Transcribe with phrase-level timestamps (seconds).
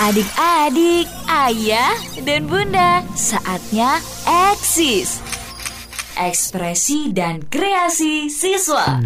[0.00, 1.92] Adik-adik, ayah,
[2.24, 4.00] dan bunda, saatnya
[4.48, 5.20] eksis.
[6.16, 9.04] Ekspresi dan kreasi siswa.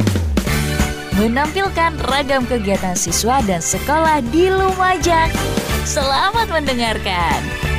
[1.19, 5.35] Menampilkan ragam kegiatan siswa dan sekolah di Lumajang.
[5.83, 7.74] Selamat mendengarkan.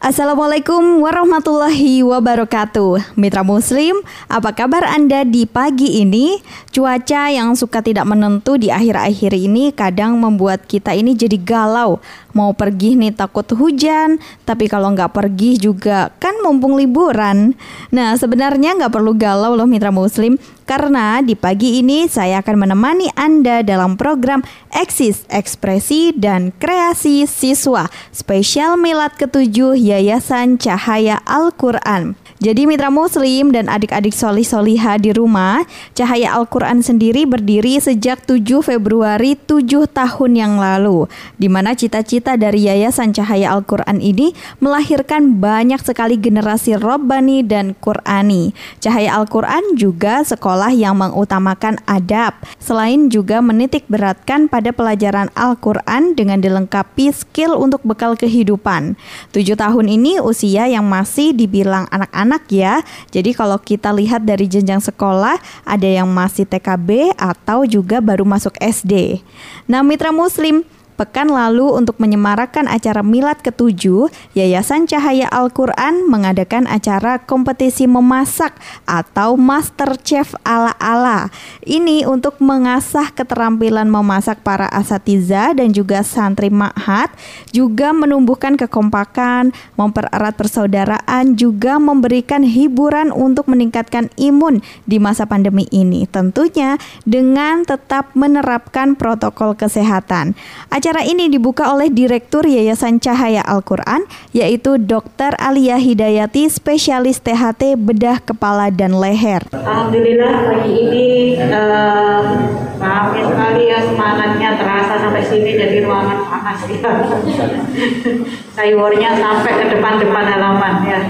[0.00, 4.00] Assalamualaikum warahmatullahi wabarakatuh Mitra Muslim,
[4.32, 6.40] apa kabar Anda di pagi ini?
[6.72, 12.00] Cuaca yang suka tidak menentu di akhir-akhir ini kadang membuat kita ini jadi galau
[12.36, 17.52] Mau pergi nih takut hujan, tapi kalau nggak pergi juga kan mumpung liburan
[17.90, 23.10] Nah sebenarnya nggak perlu galau loh Mitra Muslim karena di pagi ini saya akan menemani
[23.18, 32.14] Anda dalam program Eksis Ekspresi dan Kreasi Siswa spesial Milad ketujuh Yayasan Cahaya Al-Quran.
[32.40, 35.60] Jadi mitra muslim dan adik-adik solih soliha di rumah,
[35.92, 41.04] Cahaya Al-Quran sendiri berdiri sejak 7 Februari 7 tahun yang lalu.
[41.36, 48.56] Di mana cita-cita dari Yayasan Cahaya Al-Quran ini melahirkan banyak sekali generasi Robbani dan Qurani.
[48.80, 56.40] Cahaya Al-Quran juga sekolah yang mengutamakan adab, selain juga menitik beratkan pada pelajaran Al-Quran dengan
[56.40, 58.96] dilengkapi skill untuk bekal kehidupan.
[59.36, 62.86] 7 tahun ini usia yang masih dibilang anak-anak anak ya.
[63.10, 65.34] Jadi kalau kita lihat dari jenjang sekolah
[65.66, 69.18] ada yang masih TKB atau juga baru masuk SD.
[69.66, 70.62] Nah, mitra muslim
[71.00, 78.52] Pekan lalu untuk menyemarakan acara Milad ke-7, Yayasan Cahaya Al-Quran mengadakan acara kompetisi memasak
[78.84, 81.32] atau Master Chef ala-ala.
[81.64, 87.08] Ini untuk mengasah keterampilan memasak para asatiza dan juga santri ma'had,
[87.48, 96.04] juga menumbuhkan kekompakan, mempererat persaudaraan, juga memberikan hiburan untuk meningkatkan imun di masa pandemi ini.
[96.04, 96.76] Tentunya
[97.08, 100.36] dengan tetap menerapkan protokol kesehatan.
[100.68, 105.38] Acara Acara ini dibuka oleh Direktur Yayasan Cahaya Al-Quran, yaitu Dr.
[105.38, 109.38] Alia Hidayati, spesialis THT bedah kepala dan leher.
[109.54, 111.06] Alhamdulillah pagi ini
[111.46, 112.42] uh,
[112.82, 116.82] ramai sekali ya semangatnya terasa sampai sini jadi ruangan panas ya.
[118.58, 121.00] Sayurnya sampai ke depan-depan halaman ya.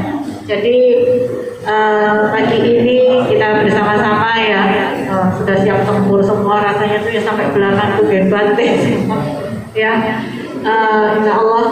[0.45, 0.77] Jadi
[1.65, 7.49] uh, pagi ini kita bersama-sama ya uh, sudah siap tempur semua rasanya tuh ya sampai
[7.49, 8.69] belakang tuh bante
[9.71, 10.19] ya
[10.67, 11.67] uh, insya Allah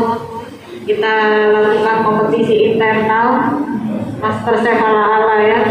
[0.88, 1.14] kita
[1.52, 3.60] lakukan kompetisi internal
[4.18, 5.60] master chef ala ala ya.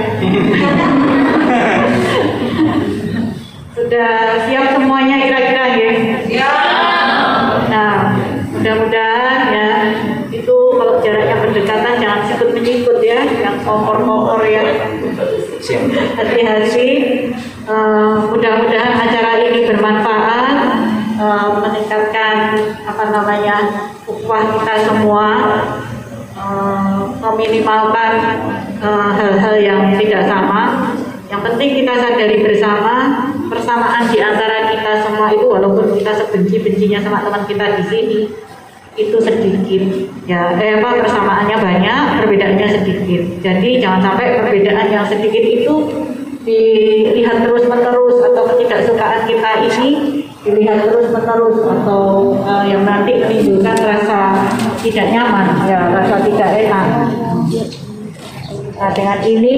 [3.77, 5.91] Sudah siap semuanya kira-kira ya?
[6.29, 6.51] Ya.
[7.69, 8.13] Nah
[8.53, 9.69] mudah-mudahan ya
[10.29, 14.63] itu kalau jaraknya berdekatan jangan sikut menyikut ya yang kokor-kokor ya.
[16.17, 16.89] Hati-hati.
[17.67, 20.47] Uh, mudah-mudahan acara ini bermanfaat
[21.17, 22.35] uh, meningkatkan
[22.85, 23.55] apa namanya
[24.05, 25.27] upah kita semua
[26.37, 28.11] uh, meminimalkan
[28.77, 30.93] eh, hal-hal uh, yang tidak sama.
[31.27, 32.93] Yang penting kita sadari bersama
[33.51, 38.19] persamaan di antara kita semua itu walaupun kita sebenci-bencinya sama teman kita di sini
[38.95, 39.83] itu sedikit.
[40.23, 43.43] Ya eh apa persamaannya banyak perbedaannya sedikit.
[43.43, 45.75] Jadi jangan sampai perbedaan yang sedikit itu
[46.47, 50.16] dilihat terus menerus atau ketidaksukaan kita ini
[50.47, 54.47] dilihat terus menerus atau uh, yang nanti menimbulkan rasa
[54.79, 55.67] tidak nyaman.
[55.67, 56.87] Ya rasa tidak enak.
[58.77, 59.55] Nah, dengan ini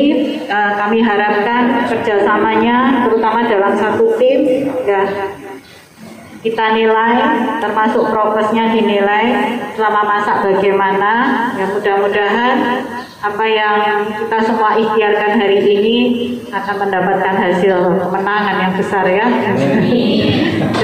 [0.47, 5.03] uh, kami harapkan kerjasamanya terutama dalam satu tim ya
[6.39, 7.19] kita nilai
[7.59, 11.11] termasuk progresnya dinilai selama masak bagaimana.
[11.59, 12.55] Ya mudah-mudahan
[13.19, 15.97] apa yang kita semua ikhtiarkan hari ini
[16.47, 19.27] akan mendapatkan hasil kemenangan yang besar ya.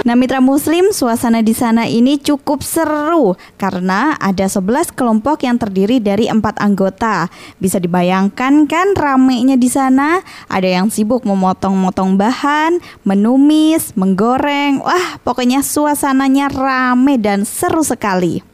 [0.06, 5.98] Nah mitra muslim suasana di sana ini cukup seru karena ada 11 kelompok yang terdiri
[5.98, 7.26] dari empat anggota.
[7.58, 14.86] Bisa dibayangkan kan ramenya di sana ada yang sibuk memotong-motong bahan, menumis, menggoreng.
[14.86, 18.46] Wah pokoknya suasananya rame dan seru sekali.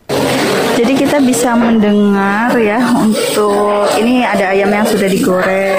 [0.79, 5.75] Jadi kita bisa mendengar ya untuk ini ada ayam yang sudah digoreng.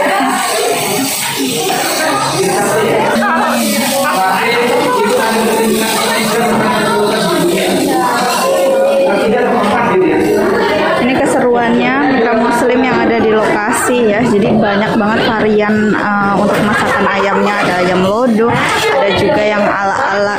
[13.92, 14.20] Lokasi ya.
[14.24, 17.54] Jadi banyak banget varian uh, untuk masakan ayamnya.
[17.62, 20.36] Ada ayam lodo, ada juga yang ala-ala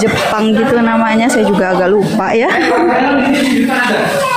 [0.00, 1.28] Jepang gitu namanya.
[1.28, 2.48] Saya juga agak lupa ya.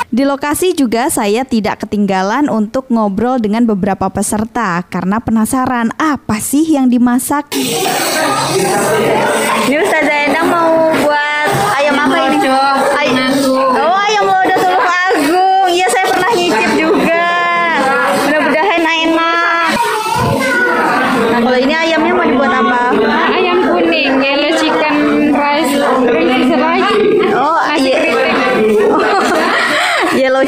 [0.10, 6.66] Di lokasi juga saya tidak ketinggalan untuk ngobrol dengan beberapa peserta karena penasaran apa sih
[6.66, 7.54] yang dimasak.
[9.70, 10.89] Ini Ustazah Endang mau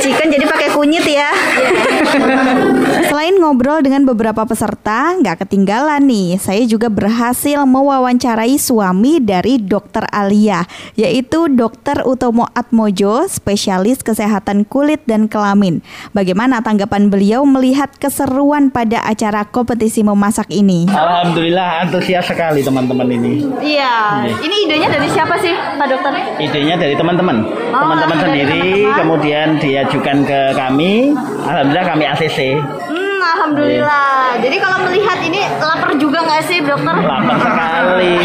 [0.02, 1.30] Yellow chicken jadi pakai kunyit ya.
[3.32, 6.36] Selain ngobrol dengan beberapa peserta, nggak ketinggalan nih.
[6.36, 10.68] Saya juga berhasil mewawancarai suami dari Dokter Alia,
[11.00, 15.80] yaitu Dokter Utomo Atmojo, spesialis kesehatan kulit dan kelamin.
[16.12, 20.92] Bagaimana tanggapan beliau melihat keseruan pada acara kompetisi memasak ini?
[20.92, 23.48] Alhamdulillah antusias sekali teman-teman ini.
[23.64, 26.12] Iya, ini idenya dari siapa sih, Pak Dokter?
[26.36, 28.98] Idenya dari teman-teman, Oh, teman-teman dari sendiri, teman-teman.
[29.00, 31.16] kemudian diajukan ke kami.
[31.48, 32.40] Alhamdulillah kami ACC.
[33.22, 34.42] Hmm, alhamdulillah.
[34.42, 36.90] Jadi kalau melihat ini lapar juga nggak sih, dokter?
[37.06, 38.18] Lapar sekali.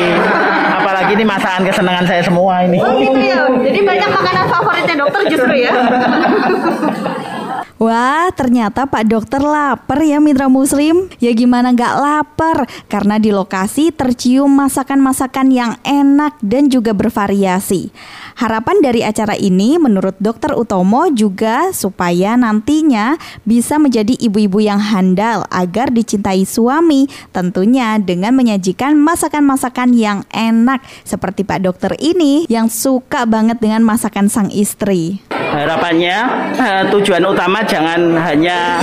[0.72, 2.80] Apalagi ini masakan kesenangan saya semua ini.
[2.80, 3.44] Oh gitu ya.
[3.60, 5.72] Jadi banyak makanan favoritnya dokter justru ya.
[7.76, 11.12] Wah, ternyata Pak Dokter lapar ya mitra muslim.
[11.20, 12.64] Ya gimana nggak lapar?
[12.88, 17.92] Karena di lokasi tercium masakan-masakan yang enak dan juga bervariasi.
[18.40, 25.44] Harapan dari acara ini menurut Dokter Utomo juga supaya nantinya bisa menjadi ibu-ibu yang handal
[25.52, 27.12] agar dicintai suami.
[27.36, 34.32] Tentunya dengan menyajikan masakan-masakan yang enak seperti Pak Dokter ini yang suka banget dengan masakan
[34.32, 35.20] sang istri.
[35.28, 36.16] Harapannya
[36.56, 38.80] eh, tujuan utama jangan hanya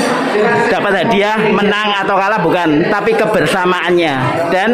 [0.70, 4.16] dapat hadiah menang atau kalah bukan, tapi kebersamaannya
[4.52, 4.70] dan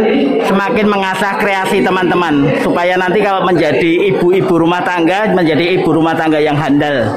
[0.45, 6.41] semakin mengasah kreasi teman-teman supaya nanti kalau menjadi ibu-ibu rumah tangga menjadi ibu rumah tangga
[6.41, 7.15] yang handal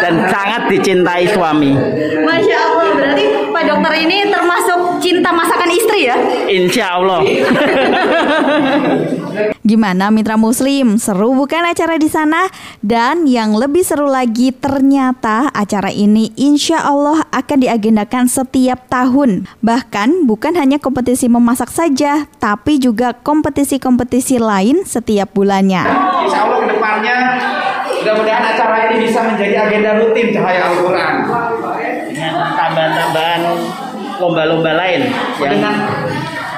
[0.00, 1.76] dan sangat dicintai suami.
[2.24, 6.16] Masya Allah, berarti Pak Dokter ini termasuk cinta masakan istri ya?
[6.48, 7.20] Insya Allah.
[9.64, 11.00] Gimana mitra muslim?
[11.00, 12.52] Seru bukan acara di sana?
[12.84, 19.48] Dan yang lebih seru lagi ternyata acara ini insya Allah akan diagendakan setiap tahun.
[19.64, 25.80] Bahkan bukan hanya kompetisi memasak saja, tapi juga kompetisi-kompetisi lain setiap bulannya.
[26.28, 27.16] Insya Allah ke depannya
[27.88, 31.14] mudah-mudahan acara ini bisa menjadi agenda rutin cahaya Al-Quran.
[32.12, 33.40] Dengan tambahan-tambahan
[34.20, 35.08] lomba-lomba lain
[35.40, 35.74] yang Dengan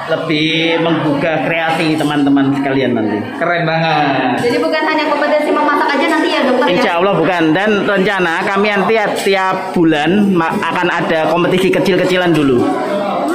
[0.07, 3.17] lebih menggugah kreasi teman-teman sekalian nanti.
[3.35, 4.39] keren banget.
[4.41, 8.67] Jadi bukan hanya kompetisi memasak aja nanti ya dokter Insya Allah bukan dan rencana kami
[8.71, 8.93] nanti
[9.23, 12.63] tiap bulan akan ada kompetisi kecil-kecilan dulu.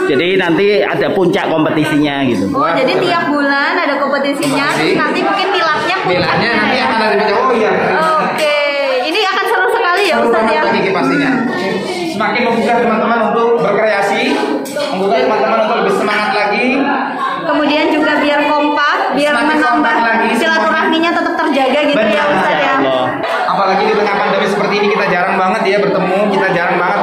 [0.02, 2.50] Jadi nanti ada puncak kompetisinya gitu.
[2.50, 4.98] Oh jadi tiap bulan ada kompetisinya, Kompetisi.
[4.98, 7.72] nanti mungkin milapnya Bilangnya nanti akan ada oh iya.
[8.18, 8.58] Oke,
[9.06, 10.60] ini akan seru sekali ya Ustaz ya.
[10.66, 11.30] lagi pastinya.
[12.12, 14.22] Semakin membuka teman-teman untuk berkreasi,
[14.92, 16.66] membuka teman-teman untuk lebih semangat lagi.
[17.42, 22.26] Kemudian juga biar kompak, biar Semakin menambah kompak lagi silaturahminya tetap terjaga gitu ya Benar,
[22.28, 22.58] Ustaz ya.
[22.58, 23.04] Insya Allah.
[23.48, 27.00] Apalagi di tengah pandemi seperti ini kita jarang banget ya bertemu, kita jarang banget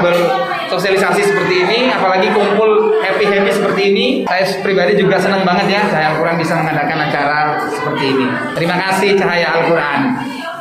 [0.89, 4.07] bersosialisasi seperti ini, apalagi kumpul happy-happy seperti ini.
[4.25, 7.37] Saya pribadi juga senang banget ya Cahaya Al-Quran bisa mengadakan acara
[7.69, 8.25] seperti ini.
[8.57, 9.99] Terima kasih Cahaya Al-Quran.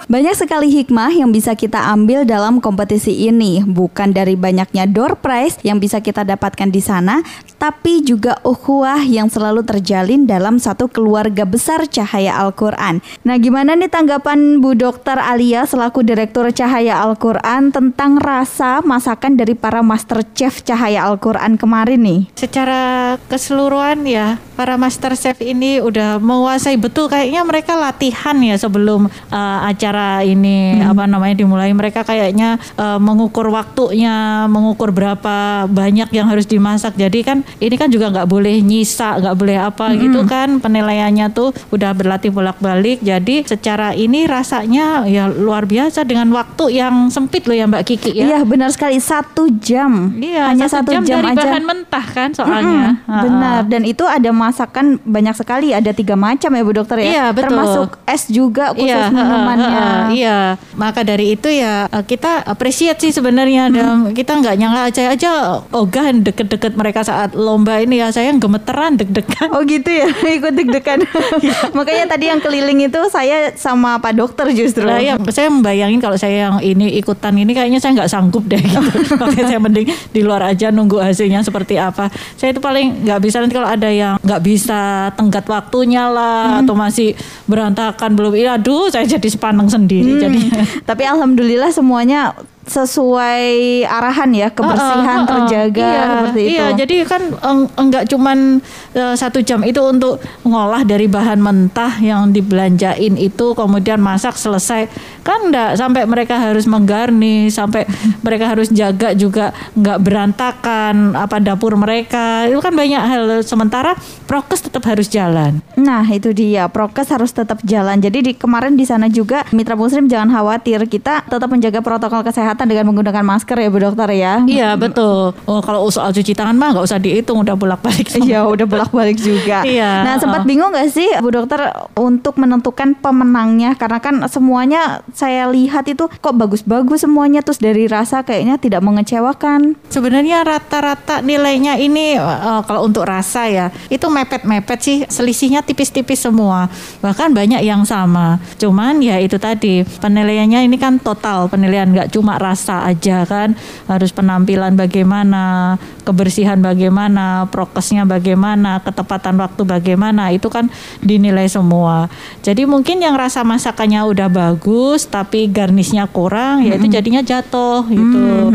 [0.08, 5.60] Banyak sekali hikmah yang bisa kita ambil dalam kompetisi ini, bukan dari banyaknya door prize
[5.60, 7.20] yang bisa kita dapatkan di sana,
[7.60, 13.04] tapi juga ukhuwah yang selalu terjalin dalam satu keluarga besar Cahaya Al-Quran.
[13.20, 19.52] Nah, gimana nih tanggapan Bu Dokter Alia selaku Direktur Cahaya Al-Quran tentang rasa masakan dari
[19.52, 22.20] para master chef Cahaya Al-Quran kemarin nih?
[22.38, 29.10] secara keseluruhan ya para master chef ini udah menguasai betul kayaknya mereka latihan ya sebelum
[29.28, 36.26] uh, acara ini apa namanya dimulai mereka kayaknya uh, mengukur waktunya mengukur berapa banyak yang
[36.30, 40.62] harus dimasak jadi kan ini kan juga nggak boleh nyisa nggak boleh apa gitu kan
[40.62, 47.10] penilaiannya tuh udah berlatih bolak-balik jadi secara ini rasanya ya luar biasa dengan waktu yang
[47.10, 50.12] sempit loh ya Mbak Kiki ya Iya benar sekali satu jam.
[50.20, 51.40] Iya, hanya satu, jam, dari aja.
[51.40, 53.00] bahan mentah kan soalnya.
[53.00, 53.60] Mm-mm, benar.
[53.64, 57.08] Dan itu ada masakan banyak sekali, ada tiga macam ya Bu Dokter ya.
[57.08, 57.56] Iya, betul.
[57.56, 59.87] Termasuk es juga khusus Iya, minumannya.
[60.14, 60.38] Iya.
[60.74, 65.30] Maka dari itu ya eh, kita appreciate sih sebenarnya dan kita nggak nyangka aja aja
[65.74, 69.48] ogah deket-deket mereka saat lomba ini ya saya gemeteran deg-degan.
[69.52, 71.02] Oh gitu ya, ikut deg-degan.
[71.78, 74.86] Makanya tadi yang keliling itu saya sama Pak Dokter justru.
[74.86, 78.60] Nah, ya, saya membayangin kalau saya yang ini ikutan ini kayaknya saya nggak sanggup deh
[78.60, 78.90] gitu.
[79.18, 82.10] Makanya saya mending di luar aja nunggu hasilnya seperti apa.
[82.38, 86.74] Saya itu paling nggak bisa nanti kalau ada yang nggak bisa tenggat waktunya lah atau
[86.74, 87.14] masih
[87.48, 88.32] berantakan belum.
[88.38, 90.18] Iya, aduh saya jadi sepaneng sendiri.
[90.18, 90.40] Jadi
[90.88, 92.34] Tapi alhamdulillah semuanya
[92.68, 93.44] sesuai
[93.88, 95.28] arahan ya, kebersihan Uh, uh, uh, uh.
[95.48, 96.50] terjaga Iya, seperti itu.
[96.52, 98.60] Iya, jadi kan eng- enggak cuman
[98.92, 104.84] eh, satu jam itu untuk ngolah dari bahan mentah yang dibelanjain itu kemudian masak selesai
[105.28, 107.84] kan enggak sampai mereka harus menggarni sampai
[108.24, 113.92] mereka harus jaga juga enggak berantakan apa dapur mereka itu kan banyak hal sementara
[114.24, 115.64] prokes tetap harus jalan.
[115.80, 116.68] Nah, itu dia.
[116.68, 117.96] Prokes harus tetap jalan.
[117.96, 120.84] Jadi di kemarin di sana juga mitra muslim jangan khawatir.
[120.84, 124.44] Kita tetap menjaga protokol kesehatan dengan menggunakan masker ya, Bu Dokter ya.
[124.44, 125.32] Iya betul.
[125.48, 128.06] Oh kalau soal cuci tangan mah nggak usah dihitung udah bolak balik.
[128.20, 129.60] Iya udah bolak-balik juga.
[129.68, 130.46] Iya, Nah sempat uh.
[130.48, 131.60] bingung gak sih Bu Dokter
[131.98, 138.22] untuk menentukan pemenangnya karena kan semuanya saya lihat itu kok bagus-bagus semuanya terus dari rasa
[138.22, 139.74] kayaknya tidak mengecewakan.
[139.90, 146.70] Sebenarnya rata-rata nilainya ini eh, kalau untuk rasa ya itu mepet-mepet sih selisihnya tipis-tipis semua
[147.02, 148.38] bahkan banyak yang sama.
[148.62, 153.58] Cuman ya itu tadi penilaiannya ini kan total penilaian nggak cuma rasa aja kan
[153.90, 155.74] harus penampilan bagaimana
[156.06, 160.70] kebersihan bagaimana prokesnya bagaimana ketepatan waktu bagaimana itu kan
[161.02, 162.06] dinilai semua.
[162.40, 168.50] Jadi mungkin yang rasa masakannya udah bagus tapi garnisnya kurang ya itu jadinya jatuh gitu.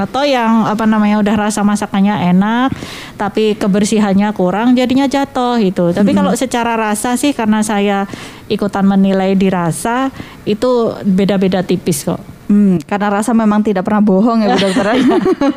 [0.00, 2.72] Atau yang apa namanya udah rasa masakannya enak
[3.20, 8.08] tapi kebersihannya kurang jadinya jatuh itu tapi kalau secara rasa sih karena saya
[8.48, 10.10] ikutan menilai di rasa
[10.44, 15.00] itu beda-beda tipis kok Hmm, karena rasa memang tidak pernah bohong ya Bu Dokter.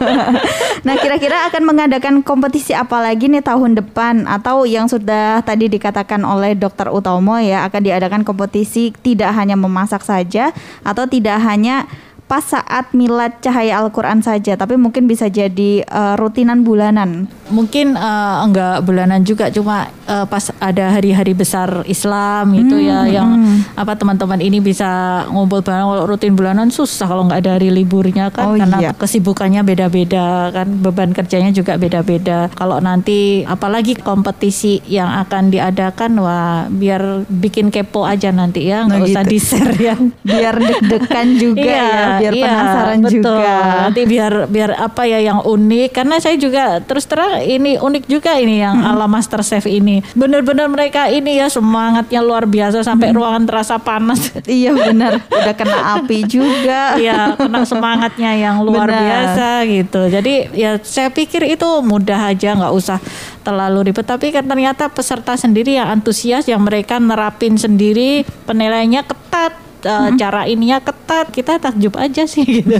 [0.87, 6.23] nah kira-kira akan mengadakan kompetisi apa lagi nih tahun depan atau yang sudah tadi dikatakan
[6.23, 10.55] oleh Dokter Utomo ya akan diadakan kompetisi tidak hanya memasak saja
[10.87, 11.91] atau tidak hanya
[12.27, 17.31] pas saat milad cahaya Al-Quran saja tapi mungkin bisa jadi eh, rutinan bulanan.
[17.47, 23.39] mungkin eh, enggak bulanan juga cuma eh, pas ada hari-hari besar Islam gitu ya yang
[23.73, 24.83] apa teman-teman ini bisa
[25.27, 28.91] ngumpul bareng kalau rutin bulanan susah kalau nggak ada hari liburnya kan Oh, karena iya.
[28.91, 36.35] kesibukannya beda-beda kan beban kerjanya juga beda-beda kalau nanti apalagi kompetisi yang akan diadakan wah
[36.67, 39.31] biar bikin kepo aja nanti ya nggak Nah, usah gitu.
[39.31, 39.95] di share ya
[40.27, 43.15] Biar deg-degan juga ya, biar iya, penasaran betul.
[43.21, 43.55] juga.
[43.87, 48.35] Nanti biar biar apa ya yang unik karena saya juga terus terang ini unik juga
[48.37, 50.01] ini yang ala Master Chef ini.
[50.13, 54.19] Benar-benar mereka ini ya semangatnya luar biasa sampai ruangan terasa panas.
[54.47, 56.95] Iya benar, udah kena api juga.
[56.95, 59.01] Iya, kena semangatnya yang luar Benar.
[59.03, 60.01] biasa gitu.
[60.07, 62.97] Jadi ya saya pikir itu mudah aja, nggak usah
[63.43, 64.07] terlalu ribet.
[64.07, 70.49] Tapi kan ternyata peserta sendiri yang antusias, yang mereka nerapin sendiri, penilaiannya ketat, eh, cara
[70.49, 71.29] ininya ketat.
[71.29, 72.79] Kita takjub aja sih gitu.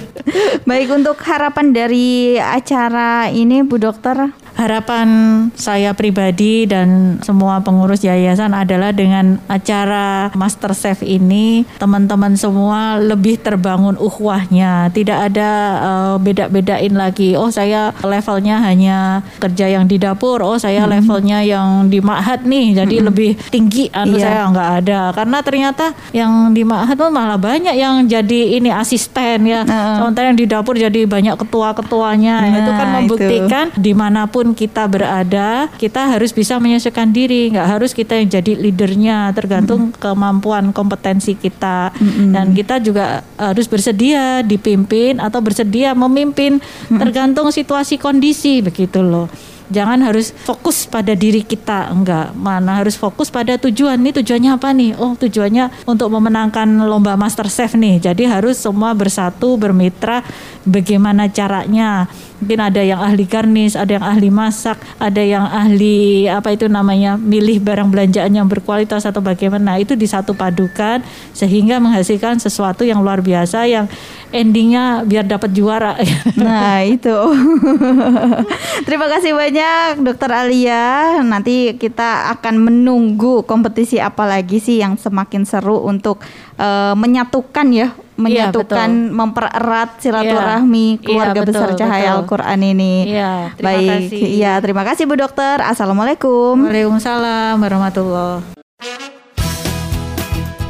[0.64, 4.47] Baik untuk harapan dari acara ini Bu Dokter.
[4.58, 5.08] Harapan
[5.54, 13.38] saya pribadi dan semua pengurus yayasan adalah dengan acara Master Chef ini teman-teman semua lebih
[13.38, 14.90] terbangun uhwahnya.
[14.90, 17.38] Tidak ada eh, beda-bedain lagi.
[17.38, 20.42] Oh saya levelnya hanya kerja yang di dapur.
[20.42, 22.82] Oh saya levelnya yang di ma'had nih.
[22.82, 24.26] Jadi lebih tinggi anu Iya.
[24.26, 25.00] saya nggak ada.
[25.14, 25.86] Karena ternyata
[26.18, 29.62] yang di ma'had tuh malah banyak yang jadi ini asisten ya.
[30.02, 32.36] Sementara yang di dapur jadi banyak ketua-ketuanya.
[32.50, 37.52] itu kan Nah, membuktikan di mana pun kita berada kita harus bisa menyesuaikan diri.
[37.52, 41.92] Nggak harus kita yang jadi leadernya tergantung kemampuan kompetensi kita.
[42.32, 49.28] Dan kita juga harus bersedia dipimpin atau bersedia memimpin tergantung situasi kondisi begitu loh
[49.68, 52.32] Jangan harus fokus pada diri kita, enggak.
[52.40, 54.00] Mana harus fokus pada tujuan.
[54.00, 54.96] Nih tujuannya apa nih?
[54.96, 58.00] Oh, tujuannya untuk memenangkan lomba Master Chef nih.
[58.00, 60.24] Jadi harus semua bersatu, bermitra
[60.64, 62.08] bagaimana caranya.
[62.38, 67.18] Mungkin ada yang ahli garnis, ada yang ahli masak, ada yang ahli apa itu namanya
[67.18, 69.82] milih barang belanjaan yang berkualitas atau bagaimana.
[69.82, 71.02] Itu disatu padukan
[71.34, 73.90] sehingga menghasilkan sesuatu yang luar biasa yang
[74.30, 75.96] endingnya biar dapat juara.
[76.38, 77.12] Nah itu
[78.88, 85.44] Terima kasih banyak Dokter Alia Nanti kita akan menunggu kompetisi apa lagi sih yang semakin
[85.44, 86.22] seru untuk
[86.56, 89.14] eh, menyatukan ya Menyatukan, betul.
[89.14, 92.18] mempererat silaturahmi Iya, keluarga iya, besar betul, cahaya betul.
[92.18, 94.22] Al-Quran ini Iya, terima Baik, kasih.
[94.26, 99.17] iya terima kasih Bu Dokter Assalamualaikum Waalaikumsalam warahmatullahi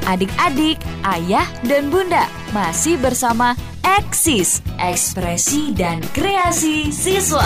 [0.07, 7.43] Adik-adik, ayah, dan bunda masih bersama Eksis, ekspresi dan kreasi siswa.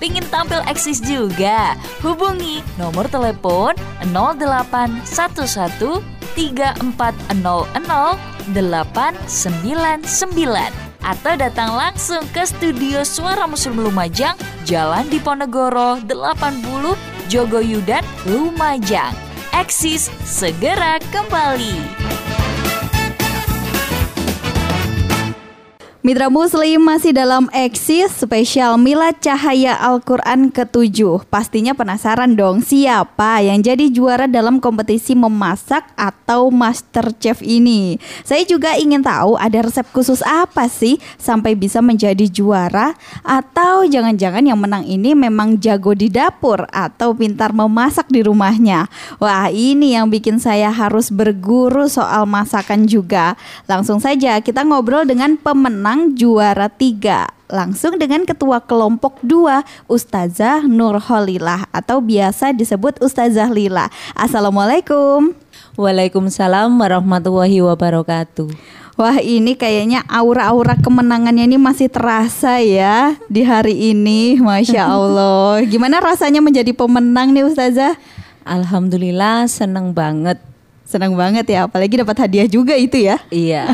[0.00, 1.78] Pingin tampil eksis juga?
[2.02, 3.78] Hubungi nomor telepon
[4.10, 6.02] 0811
[6.34, 16.96] 3400 899 atau datang langsung ke studio Suara Muslim Lumajang, Jalan Diponegoro 80,
[17.30, 19.31] Jogoyudan, Lumajang.
[19.52, 22.41] Eksis segera kembali.
[26.02, 33.62] Mitra Muslim masih dalam eksis spesial Milad Cahaya Al-Quran ke-7 Pastinya penasaran dong siapa yang
[33.62, 38.02] jadi juara dalam kompetisi memasak atau master chef ini?
[38.26, 42.98] Saya juga ingin tahu ada resep khusus apa sih sampai bisa menjadi juara?
[43.22, 48.90] Atau jangan-jangan yang menang ini memang jago di dapur atau pintar memasak di rumahnya?
[49.22, 53.38] Wah ini yang bikin saya harus berguru soal masakan juga.
[53.70, 59.60] Langsung saja kita ngobrol dengan pemenang pemenang juara tiga langsung dengan ketua kelompok 2
[59.92, 63.92] Ustazah Nur Holilah atau biasa disebut Ustazah Lila.
[64.16, 65.36] Assalamualaikum.
[65.76, 68.48] Waalaikumsalam warahmatullahi wabarakatuh.
[68.96, 76.00] Wah ini kayaknya aura-aura kemenangannya ini masih terasa ya di hari ini Masya Allah Gimana
[76.00, 78.00] rasanya menjadi pemenang nih Ustazah?
[78.48, 80.40] Alhamdulillah seneng banget
[80.92, 83.16] Senang banget ya, apalagi dapat hadiah juga itu ya.
[83.32, 83.64] Iya.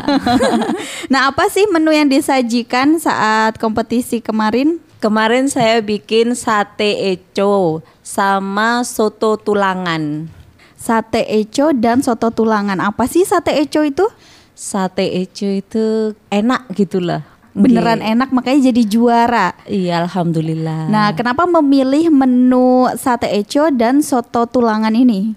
[1.11, 4.79] nah, apa sih menu yang disajikan saat kompetisi kemarin?
[5.03, 10.31] Kemarin saya bikin sate eco sama soto tulangan.
[10.79, 12.79] Sate eco dan soto tulangan.
[12.79, 14.07] Apa sih sate eco itu?
[14.55, 17.27] Sate eco itu enak gitulah.
[17.51, 19.51] Beneran enak makanya jadi juara.
[19.67, 20.87] Iya, alhamdulillah.
[20.87, 25.35] Nah, kenapa memilih menu sate eco dan soto tulangan ini?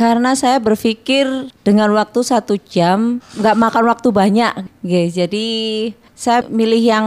[0.00, 1.28] Karena saya berpikir
[1.60, 5.48] dengan waktu satu jam nggak makan waktu banyak guys jadi
[6.16, 7.06] saya milih yang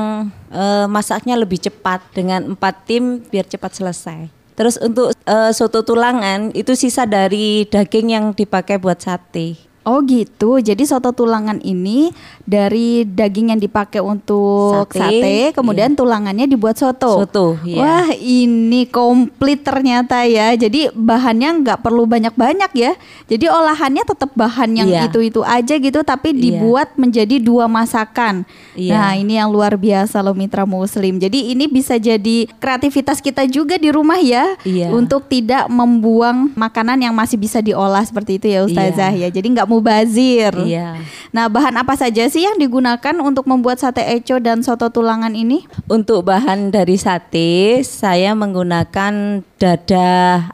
[0.54, 4.26] uh, masaknya lebih cepat dengan empat tim biar cepat selesai.
[4.58, 10.64] Terus untuk uh, soto tulangan itu sisa dari daging yang dipakai buat sate Oh gitu.
[10.64, 12.08] Jadi soto tulangan ini
[12.48, 16.00] dari daging yang dipakai untuk sate, sate kemudian iya.
[16.00, 17.24] tulangannya dibuat soto.
[17.24, 17.60] Soto.
[17.68, 17.78] Iya.
[17.84, 20.56] Wah ini komplit ternyata ya.
[20.56, 22.96] Jadi bahannya nggak perlu banyak-banyak ya.
[23.28, 25.12] Jadi olahannya tetap bahan yang iya.
[25.12, 26.40] itu-itu aja gitu, tapi iya.
[26.40, 28.48] dibuat menjadi dua masakan.
[28.80, 28.96] Iya.
[28.96, 31.20] Nah ini yang luar biasa loh mitra muslim.
[31.20, 34.88] Jadi ini bisa jadi kreativitas kita juga di rumah ya, iya.
[34.96, 39.28] untuk tidak membuang makanan yang masih bisa diolah seperti itu ya Ustazah iya.
[39.28, 39.36] ya.
[39.36, 40.54] Jadi nggak mubazir.
[40.54, 41.02] Iya.
[41.34, 45.66] Nah, bahan apa saja sih yang digunakan untuk membuat sate eco dan soto tulangan ini?
[45.90, 50.12] Untuk bahan dari sate, saya menggunakan dada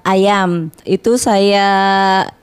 [0.08, 0.71] ayam.
[0.88, 1.67] Itu saya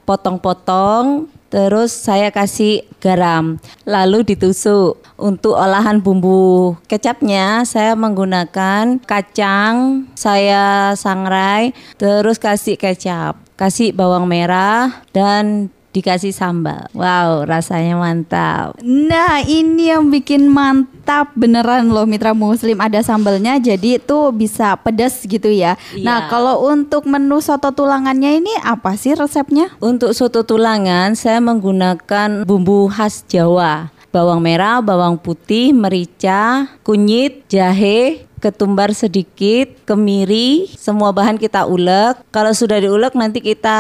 [0.04, 4.98] potong-potong Terus saya kasih garam, lalu ditusuk.
[5.16, 15.00] Untuk olahan bumbu kecapnya saya menggunakan kacang, saya sangrai, terus kasih kecap, kasih bawang merah
[15.16, 16.92] dan dikasih sambal.
[16.92, 18.76] Wow, rasanya mantap.
[18.84, 25.24] Nah, ini yang bikin mantap beneran loh Mitra Muslim ada sambalnya jadi itu bisa pedas
[25.24, 25.80] gitu ya.
[25.96, 26.04] Iya.
[26.04, 29.72] Nah, kalau untuk menu soto tulangannya ini apa sih resepnya?
[29.80, 38.24] Untuk soto tulangan saya menggunakan bumbu khas Jawa bawang merah, bawang putih, merica, kunyit, jahe,
[38.46, 42.22] ketumbar sedikit, kemiri, semua bahan kita ulek.
[42.30, 43.78] Kalau sudah diulek nanti kita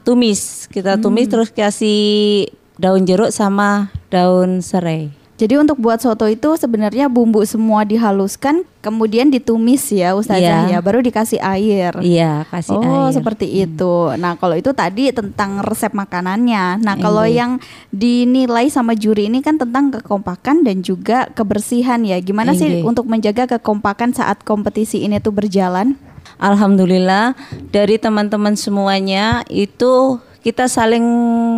[0.00, 0.64] tumis.
[0.72, 1.32] Kita tumis hmm.
[1.36, 2.48] terus kasih
[2.80, 5.12] daun jeruk sama daun serai.
[5.38, 10.66] Jadi untuk buat soto itu sebenarnya bumbu semua dihaluskan, kemudian ditumis ya Ustazah yeah.
[10.66, 11.94] ya, baru dikasih air.
[12.02, 12.90] Iya, kasih oh, air.
[12.90, 13.62] Oh, seperti hmm.
[13.70, 13.94] itu.
[14.18, 16.82] Nah, kalau itu tadi tentang resep makanannya.
[16.82, 17.46] Nah, kalau iya.
[17.46, 17.62] yang
[17.94, 22.18] dinilai sama juri ini kan tentang kekompakan dan juga kebersihan ya.
[22.18, 25.94] Gimana sih untuk menjaga kekompakan saat kompetisi ini tuh berjalan?
[26.42, 27.38] Alhamdulillah
[27.70, 31.04] dari teman-teman semuanya itu kita saling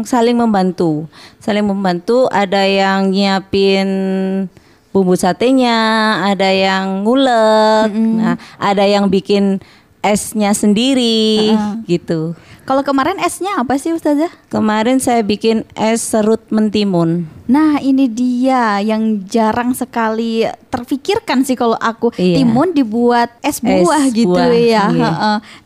[0.09, 1.07] saling membantu
[1.39, 3.89] saling membantu ada yang nyiapin
[4.91, 5.79] bumbu satenya
[6.27, 8.17] ada yang ngulek mm -hmm.
[8.19, 9.63] nah ada yang bikin
[10.01, 11.75] esnya sendiri uh -uh.
[11.85, 12.35] gitu
[12.71, 14.31] kalau kemarin esnya apa sih Ustazah?
[14.47, 17.27] Kemarin saya bikin es serut mentimun.
[17.51, 22.39] Nah ini dia yang jarang sekali terfikirkan sih kalau aku iya.
[22.39, 24.87] timun dibuat es buah es gitu buah, ya.
[24.87, 25.11] Iya.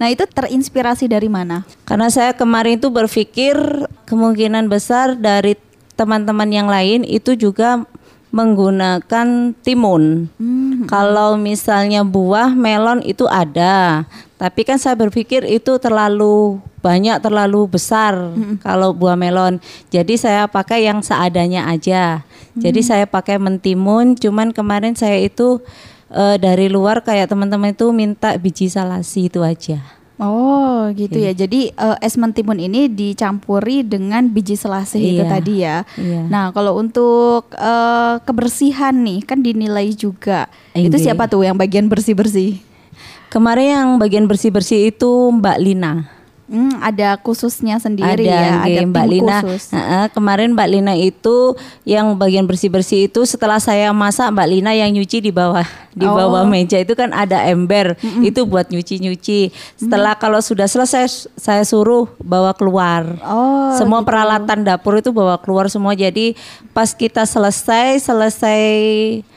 [0.00, 1.68] Nah itu terinspirasi dari mana?
[1.84, 5.60] Karena saya kemarin itu berpikir kemungkinan besar dari
[6.00, 7.84] teman-teman yang lain itu juga
[8.32, 10.32] menggunakan timun.
[10.40, 10.63] Hmm.
[10.94, 14.06] Kalau misalnya buah melon itu ada,
[14.38, 18.14] tapi kan saya berpikir itu terlalu banyak terlalu besar
[18.62, 19.58] kalau buah melon.
[19.90, 22.22] Jadi saya pakai yang seadanya aja.
[22.54, 22.86] Jadi Mm.
[22.86, 24.14] saya pakai mentimun.
[24.14, 25.58] Cuman kemarin saya itu
[26.14, 29.82] eh, dari luar kayak teman-teman itu minta biji salasi itu aja.
[30.14, 31.34] Oh gitu ya.
[31.34, 35.30] Jadi eh, es mentimun ini dicampuri dengan biji selasih itu Iya.
[35.30, 35.76] tadi ya.
[35.98, 36.22] Iya.
[36.30, 40.46] Nah kalau untuk eh, kebersihan nih kan dinilai juga.
[40.70, 41.10] Itu Iya.
[41.10, 42.62] siapa tuh yang bagian bersih bersih?
[43.26, 46.06] Kemarin yang bagian bersih-bersih itu Mbak Lina.
[46.54, 48.62] Hmm, ada khususnya sendiri ada ya.
[48.62, 49.38] Ada Mbak Lina.
[49.42, 49.74] khusus.
[49.74, 54.94] Heeh, kemarin Mbak Lina itu yang bagian bersih-bersih itu setelah saya masak Mbak Lina yang
[54.94, 56.14] nyuci di bawah di Oh.
[56.14, 59.50] bawah meja itu kan ada ember itu buat nyuci-nyuci.
[59.78, 63.02] Setelah kalau sudah selesai saya suruh bawa keluar.
[63.22, 64.10] Oh, semua gitu.
[64.10, 65.94] peralatan dapur itu bawa keluar semua.
[65.94, 66.34] Jadi
[66.70, 68.62] pas kita selesai selesai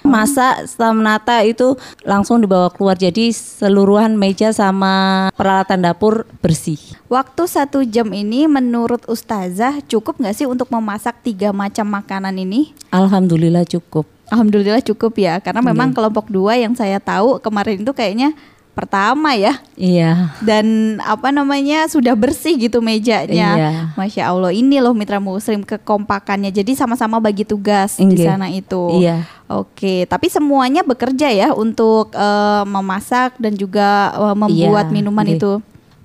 [0.01, 2.97] masak setelah menata itu langsung dibawa keluar.
[2.97, 6.77] Jadi seluruhan meja sama peralatan dapur bersih.
[7.07, 12.75] Waktu satu jam ini menurut Ustazah cukup nggak sih untuk memasak tiga macam makanan ini?
[12.91, 14.03] Alhamdulillah cukup.
[14.27, 15.71] Alhamdulillah cukup ya, karena Iya.
[15.71, 18.35] memang kelompok dua yang saya tahu kemarin itu kayaknya
[18.75, 20.35] pertama ya Iya.
[20.43, 20.67] dan
[21.01, 23.49] apa namanya sudah bersih gitu mejanya.
[23.55, 23.71] Iya.
[23.95, 26.51] Masya Allah ini loh mitra muslim kekompakannya.
[26.51, 28.27] Jadi sama-sama bagi tugas di Nggih.
[28.27, 28.99] sana itu.
[28.99, 29.23] Iya.
[29.47, 35.39] Oke, tapi semuanya bekerja ya untuk eh, memasak dan juga eh, membuat Iya, minuman nggih.
[35.39, 35.53] itu.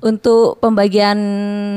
[0.02, 1.18] Untuk pembagian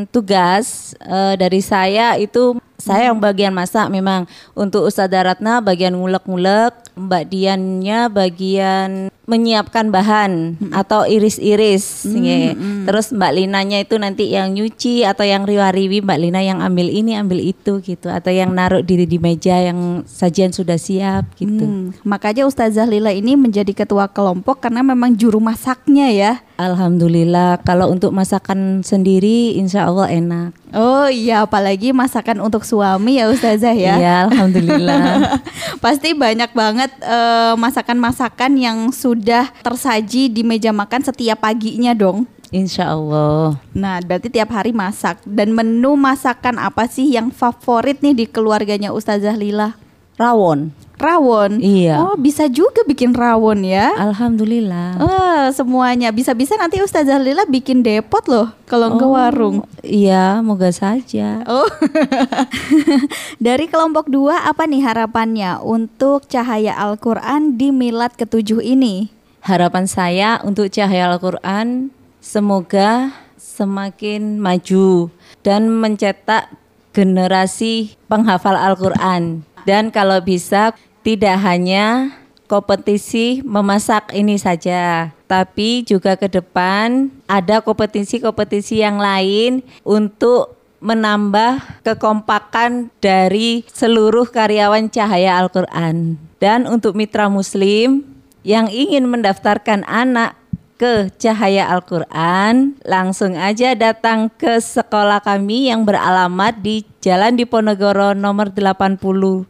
[0.10, 6.96] tugas eh, dari saya itu saya yang bagian masak memang untuk Ustazah Ratna bagian ngulek-ngulek,
[6.96, 8.90] Mbak Diannya bagian
[9.26, 12.06] menyiapkan bahan atau iris-iris.
[12.06, 12.54] nggih.
[12.86, 17.18] Terus Mbak Linanya itu nanti yang nyuci atau yang riwa-riwi Mbak Lina yang ambil ini
[17.18, 21.66] ambil itu gitu atau yang naruh di di meja yang sajian sudah siap gitu.
[21.66, 26.34] Hmm, makanya Ustazah Lila ini menjadi ketua kelompok karena memang juru masaknya ya.
[26.56, 30.56] Alhamdulillah kalau untuk masakan sendiri insya Allah enak.
[30.76, 33.96] Oh iya, apalagi masakan untuk suami ya Ustazah ya.
[34.02, 35.38] Iya, alhamdulillah.
[35.86, 42.26] Pasti banyak banget eh, masakan-masakan yang sudah tersaji di meja makan setiap paginya dong.
[42.50, 43.60] Insya Allah.
[43.76, 45.22] Nah, berarti tiap hari masak.
[45.28, 49.76] Dan menu masakan apa sih yang favorit nih di keluarganya Ustazah Lila?
[50.16, 50.72] Rawon.
[50.96, 51.60] Rawon.
[51.60, 52.00] Iya.
[52.00, 53.92] Oh, bisa juga bikin rawon ya.
[54.00, 54.96] Alhamdulillah.
[54.98, 59.68] Wah, semuanya bisa-bisa nanti Ustazah Lila bikin depot loh kalau ke Oh, warung.
[59.84, 61.44] Iya, moga saja.
[61.46, 61.68] Oh.
[63.46, 69.12] Dari kelompok dua apa nih harapannya untuk cahaya Al-Qur'an di milad ketujuh ini?
[69.46, 75.14] Harapan saya untuk cahaya Al-Quran semoga semakin maju
[75.46, 76.50] dan mencetak
[76.96, 79.46] generasi penghafal Al-Quran.
[79.66, 80.74] Dan kalau bisa
[81.06, 82.18] tidak hanya
[82.50, 92.90] kompetisi memasak ini saja, tapi juga ke depan ada kompetisi-kompetisi yang lain untuk menambah kekompakan
[93.02, 96.18] dari seluruh karyawan cahaya Al-Quran.
[96.42, 98.06] Dan untuk mitra muslim
[98.46, 100.38] yang ingin mendaftarkan anak
[100.76, 108.52] ke Cahaya Al-Quran, langsung aja datang ke sekolah kami yang beralamat di Jalan Diponegoro nomor
[108.52, 109.00] 80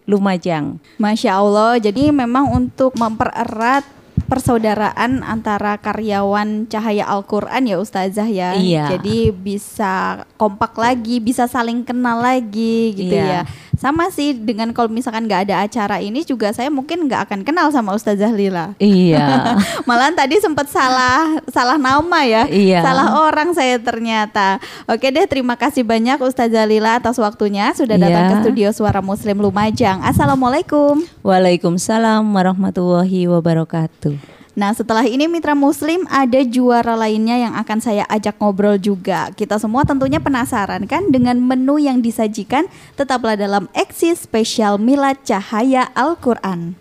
[0.06, 0.78] Lumajang.
[1.02, 8.58] Masya Allah, jadi memang untuk mempererat persaudaraan antara karyawan Cahaya Al-Qur'an ya Ustazah ya.
[8.58, 8.98] Iya.
[8.98, 13.46] Jadi bisa kompak lagi, bisa saling kenal lagi gitu ya.
[13.86, 17.69] Sama sih dengan kalau misalkan nggak ada acara ini juga saya mungkin nggak akan kenal
[17.69, 18.74] sama Ustazah Lila.
[18.82, 19.54] Iya.
[19.88, 22.50] Malahan tadi sempat salah salah nama ya.
[22.50, 22.82] Iya.
[22.82, 24.58] Salah orang saya ternyata.
[24.89, 28.32] Oke deh, terima kasih banyak Ustazah Lila atas waktunya sudah datang Iya.
[28.34, 30.02] ke studio Suara Muslim Lumajang.
[30.02, 31.06] Assalamualaikum.
[31.21, 34.17] Waalaikumsalam warahmatullahi wabarakatuh.
[34.56, 39.28] Nah, setelah ini Mitra Muslim ada juara lainnya yang akan saya ajak ngobrol juga.
[39.36, 42.72] Kita semua tentunya penasaran kan dengan menu yang disajikan.
[42.96, 46.80] Tetaplah dalam Eksis Spesial Milad Cahaya Al-Qur'an.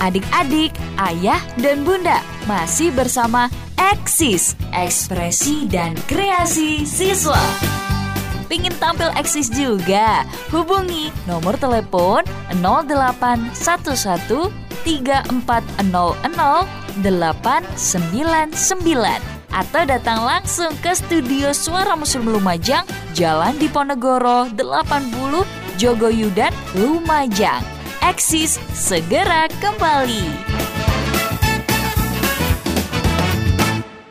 [0.00, 7.89] Adik-adik, ayah, dan bunda masih bersama Eksis, ekspresi dan kreasi siswa.
[8.50, 10.26] Pingin tampil eksis juga?
[10.50, 12.26] Hubungi nomor telepon
[12.58, 14.50] 0811 3400
[16.98, 18.50] 899
[19.54, 22.82] atau datang langsung ke studio Suara Muslim Lumajang,
[23.14, 27.62] Jalan Diponegoro 80 Jogoyudan, Lumajang.
[28.02, 30.26] Eksis segera kembali.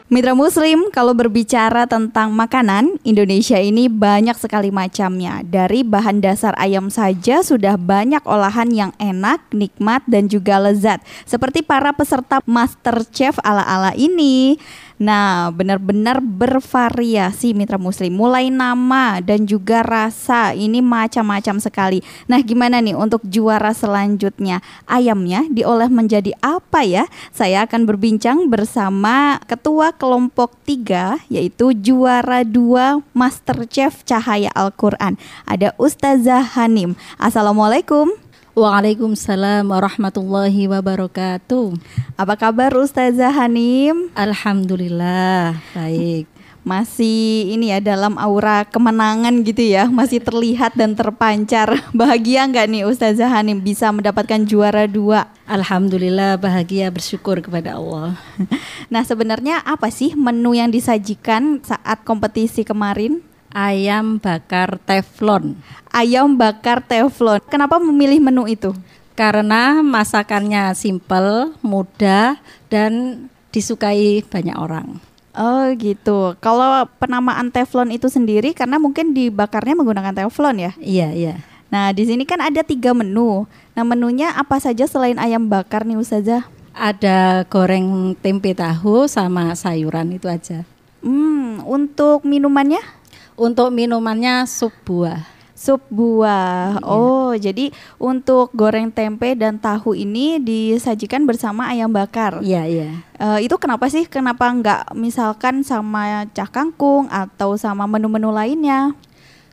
[0.09, 5.45] Mitra Muslim, kalau berbicara tentang makanan, Indonesia ini banyak sekali macamnya.
[5.45, 11.05] Dari bahan dasar ayam saja sudah banyak olahan yang enak, nikmat, dan juga lezat.
[11.29, 14.57] Seperti para peserta Master Chef ala-ala ini.
[14.99, 18.11] Nah, benar-benar bervariasi mitra muslim.
[18.19, 22.03] Mulai nama dan juga rasa ini macam-macam sekali.
[22.27, 24.59] Nah, gimana nih untuk juara selanjutnya?
[24.83, 27.07] Ayamnya diolah menjadi apa ya?
[27.31, 35.15] Saya akan berbincang bersama ketua kelompok 3 yaitu juara 2 Master Chef Cahaya Al-Qur'an.
[35.47, 36.99] Ada Ustazah Hanim.
[37.15, 38.28] Assalamualaikum.
[38.59, 41.79] Waalaikumsalam warahmatullahi wabarakatuh.
[42.19, 44.11] Apa kabar Ustazah Hanim?
[44.11, 46.27] Alhamdulillah, baik.
[46.67, 51.71] Masih ini ya dalam aura kemenangan gitu ya, masih terlihat dan terpancar.
[51.95, 55.31] Bahagia nggak nih Ustazah Hanim bisa mendapatkan juara dua?
[55.47, 58.19] Alhamdulillah bahagia bersyukur kepada Allah.
[58.91, 63.23] Nah sebenarnya apa sih menu yang disajikan saat kompetisi kemarin?
[63.49, 65.57] Ayam bakar teflon.
[65.89, 67.41] Ayam bakar teflon.
[67.49, 68.77] Kenapa memilih menu itu?
[69.17, 72.37] Karena masakannya simple, mudah,
[72.69, 75.01] dan disukai banyak orang.
[75.33, 76.37] Oh gitu.
[76.37, 80.71] Kalau penamaan teflon itu sendiri karena mungkin dibakarnya menggunakan teflon ya?
[80.77, 81.35] Iya, iya.
[81.69, 83.49] Nah di sini kan ada tiga menu.
[83.73, 86.45] Nah menunya apa saja selain ayam bakar nih Ustazah?
[86.73, 90.65] Ada goreng tempe tahu sama sayuran itu aja.
[90.99, 92.98] Hmm, untuk minumannya?
[93.39, 95.23] Untuk minumannya sup buah.
[95.55, 96.83] Sup buah.
[96.83, 102.43] Oh, jadi untuk goreng tempe dan tahu ini disajikan bersama ayam bakar.
[102.43, 102.89] Iya, iya.
[103.15, 104.07] Eh, itu kenapa sih?
[104.11, 108.91] Kenapa nggak misalkan sama cah kangkung atau sama menu-menu lainnya?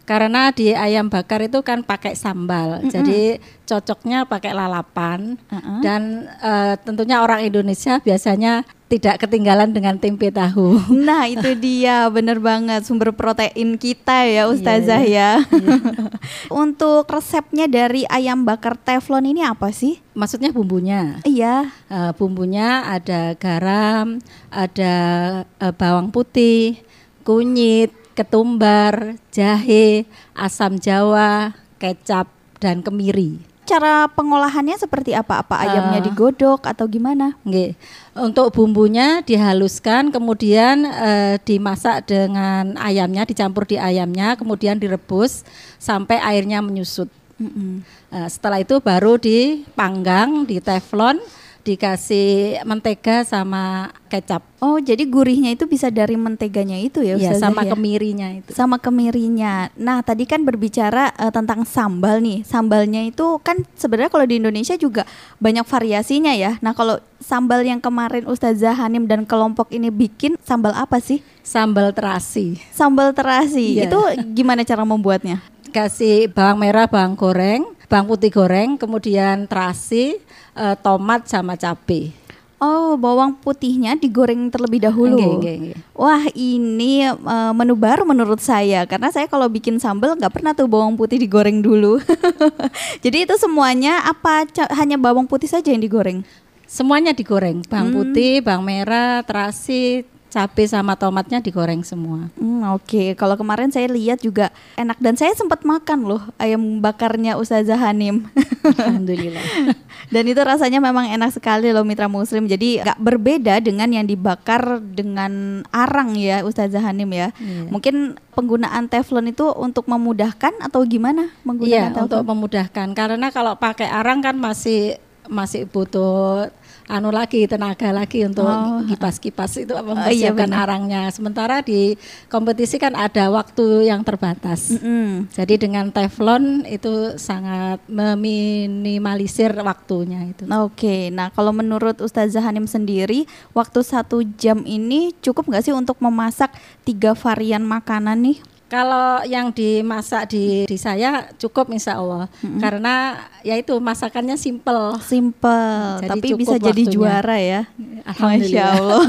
[0.07, 5.83] Karena di ayam bakar itu kan pakai sambal, jadi cocoknya pakai lalapan Mm-mm.
[5.83, 10.79] dan eh, tentunya orang Indonesia biasanya tidak ketinggalan dengan tempe tahu.
[10.95, 15.67] Nah, itu dia bener banget sumber protein kita ya Ustazah Iya, ya.
[16.63, 19.99] untuk resepnya dari ayam bakar teflon ini apa sih?
[20.15, 21.19] Maksudnya bumbunya.
[21.27, 21.67] Iya.
[21.91, 24.23] Eh, bumbunya ada garam,
[24.55, 24.95] ada
[25.43, 26.79] eh, bawang putih,
[27.27, 32.27] kunyit, ketumbar, jahe, asam jawa, kecap
[32.59, 33.39] dan kemiri.
[33.67, 35.43] Cara pengolahannya seperti apa?
[35.43, 36.07] Apa ayamnya Eh.
[36.07, 37.35] digodok atau gimana?
[37.43, 37.75] Nggih.
[38.15, 45.43] Untuk bumbunya dihaluskan, kemudian eh, dimasak dengan ayamnya, dicampur di ayamnya, kemudian direbus
[45.83, 47.11] sampai airnya menyusut.
[47.43, 51.19] Eh, setelah itu baru dipanggang di teflon,
[51.67, 54.47] dikasih mentega sama kecap.
[54.63, 57.75] Oh, jadi gurihnya itu bisa dari menteganya itu ya Ya, sama ya?
[57.75, 58.55] kemirinya itu.
[58.55, 59.69] sama kemirinya.
[59.75, 62.47] Nah, tadi kan berbicara eh, tentang sambal nih.
[62.47, 65.03] Sambalnya itu kan sebenarnya kalau di Indonesia juga
[65.37, 66.55] banyak variasinya ya.
[66.63, 71.19] Nah, kalau sambal yang kemarin Ustazah Hanim dan kelompok ini bikin sambal apa sih?
[71.43, 72.63] Sambal terasi.
[72.71, 73.83] Sambal terasi.
[73.83, 73.91] Iya.
[73.91, 73.99] Itu
[74.33, 75.43] gimana cara membuatnya?
[75.67, 80.19] Kasih bawang merah, bawang goreng, bawang putih goreng, kemudian terasi,
[80.55, 82.11] eh, tomat sama cabai.
[82.57, 85.21] Oh, bawang putihnya digoreng terlebih dahulu.
[85.21, 85.77] Nggih, nggih, nggih.
[85.93, 90.65] Wah, ini eh, menu baru menurut saya karena saya kalau bikin sambal nggak pernah tuh
[90.65, 92.01] bawang putih digoreng dulu.
[93.05, 96.25] Jadi itu semuanya apa hanya bawang putih saja yang digoreng?
[96.65, 97.97] Semuanya digoreng, bawang Hmm.
[98.03, 100.03] putih, bawang merah, terasi,
[100.37, 102.29] cabai sama tomatnya digoreng semua.
[102.37, 107.41] Hmm, Oke, kalau kemarin saya lihat juga enak dan saya sempat makan loh ayam bakarnya
[107.41, 108.29] Ustazah Hanim.
[108.61, 109.41] Alhamdulillah.
[110.13, 112.45] dan itu rasanya memang enak sekali loh mitra muslim.
[112.45, 117.33] Jadi nggak berbeda dengan yang dibakar dengan arang ya Ustazah Hanim ya.
[117.41, 117.73] Iya.
[117.73, 122.05] Mungkin penggunaan teflon itu untuk memudahkan atau gimana menggunakan teflon?
[122.13, 125.01] untuk memudahkan karena kalau pakai arang kan masih
[125.33, 126.53] masih butuh
[126.87, 128.83] anu lagi tenaga lagi untuk Oh.
[128.87, 130.63] kipas-kipas itu iya mempersiapkan benar.
[130.67, 131.03] arangnya.
[131.11, 134.71] Sementara di kompetisi kan ada waktu yang terbatas.
[134.79, 135.27] Mm-mm.
[135.35, 140.47] Jadi dengan teflon itu sangat meminimalisir waktunya itu.
[140.47, 145.99] Oke, nah kalau menurut Ustazah Hanim sendiri, waktu satu jam ini cukup nggak sih untuk
[145.99, 148.39] memasak tiga varian makanan nih?
[148.67, 152.27] Kalau yang dimasak di, di saya cukup insya Allah
[152.59, 153.15] karena
[153.47, 154.99] ya itu masakannya simple.
[155.07, 156.91] Simple, Jadi tapi bisa jadi waktunya.
[156.91, 157.61] juara ya.
[158.03, 158.43] Alhamdulillah.
[158.43, 159.03] Masya Allah.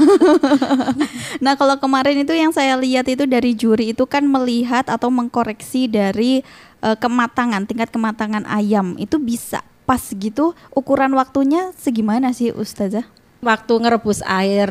[1.44, 5.90] nah kalau kemarin itu yang saya lihat itu dari juri itu kan melihat atau mengkoreksi
[5.90, 6.46] dari
[6.78, 10.54] eh, kematangan, tingkat kematangan ayam itu bisa pas gitu.
[10.70, 13.17] Ukuran waktunya segimana sih Ustazah?
[13.38, 14.66] Waktu ngerebus air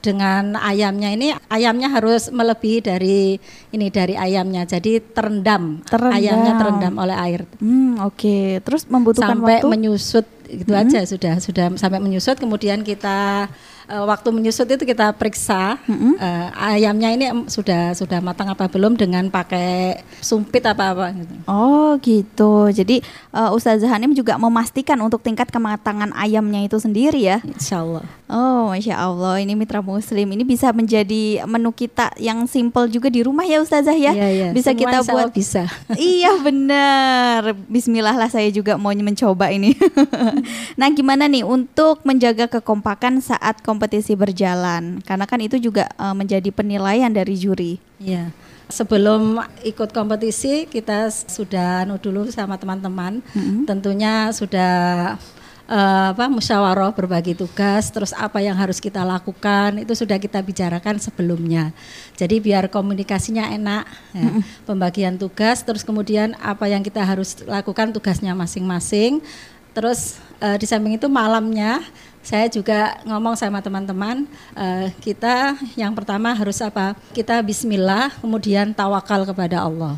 [0.00, 3.36] dengan ayamnya ini ayamnya harus melebihi dari
[3.70, 4.64] ini dari ayamnya.
[4.64, 6.16] Jadi terendam, Terendam.
[6.16, 8.64] ayamnya terendam oleh air Hmm, oke.
[8.64, 9.68] Terus membutuhkan sampai waktu?
[9.68, 13.50] menyusut itu aja sudah sudah sampai menyusut kemudian kita
[13.86, 19.30] eh, waktu menyusut itu kita periksa eh, ayamnya ini sudah sudah matang apa belum dengan
[19.30, 21.34] pakai sumpit apa apa gitu.
[21.46, 22.68] Oh gitu.
[22.70, 23.00] Jadi
[23.32, 27.38] uh, Ustazah Hanim juga memastikan untuk tingkat kematangan ayamnya itu sendiri ya.
[27.42, 28.04] Insya Allah.
[28.26, 30.26] Oh, masya Allah, ini mitra Muslim.
[30.34, 34.10] Ini bisa menjadi menu kita yang simple juga di rumah ya, Ustazah ya.
[34.10, 34.48] Iya, iya.
[34.50, 35.30] Bisa Semua kita buat.
[35.30, 35.62] bisa.
[35.94, 37.54] iya benar.
[37.70, 39.78] Bismillah lah saya juga mau mencoba ini.
[40.80, 45.04] nah, gimana nih untuk menjaga kekompakan saat kompetisi berjalan?
[45.04, 47.76] Karena kan itu juga uh, menjadi penilaian dari juri.
[48.00, 48.32] Iya.
[48.66, 53.22] Sebelum ikut kompetisi kita sudah anu dulu sama teman-teman.
[53.62, 55.14] Tentunya sudah
[55.70, 60.98] eh, apa musyawarah berbagi tugas, terus apa yang harus kita lakukan itu sudah kita bicarakan
[60.98, 61.70] sebelumnya.
[62.18, 64.42] Jadi biar komunikasinya enak, ya.
[64.66, 69.22] pembagian tugas, terus kemudian apa yang kita harus lakukan tugasnya masing-masing.
[69.78, 71.86] Terus eh, di samping itu malamnya
[72.26, 74.26] saya juga ngomong sama teman-teman
[74.58, 76.98] eh, kita yang pertama harus apa?
[77.14, 79.94] Kita Bismillah kemudian tawakal kepada Allah.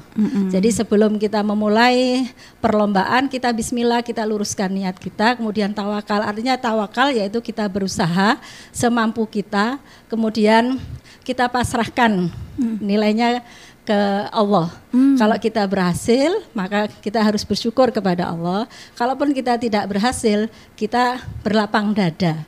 [0.52, 2.28] Jadi sebelum kita memulai
[2.60, 6.20] perlombaan kita Bismillah kita luruskan niat kita kemudian tawakal.
[6.20, 8.36] Artinya tawakal yaitu kita berusaha
[8.76, 9.80] semampu kita
[10.12, 10.76] kemudian
[11.24, 13.40] kita pasrahkan nilainya
[13.88, 14.68] ke Allah.
[14.92, 18.68] Kalau kita berhasil, maka kita harus bersyukur kepada Allah.
[18.92, 20.44] Kalaupun kita tidak berhasil,
[20.76, 22.44] kita berlapang dada.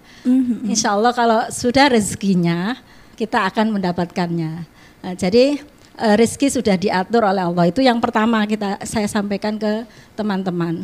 [0.69, 2.77] Insya Allah kalau sudah rezekinya,
[3.17, 4.53] kita akan mendapatkannya.
[5.01, 5.57] Nah, jadi
[5.97, 7.73] eh, rezeki sudah diatur oleh Allah.
[7.73, 10.77] Itu yang pertama kita saya sampaikan ke teman-teman.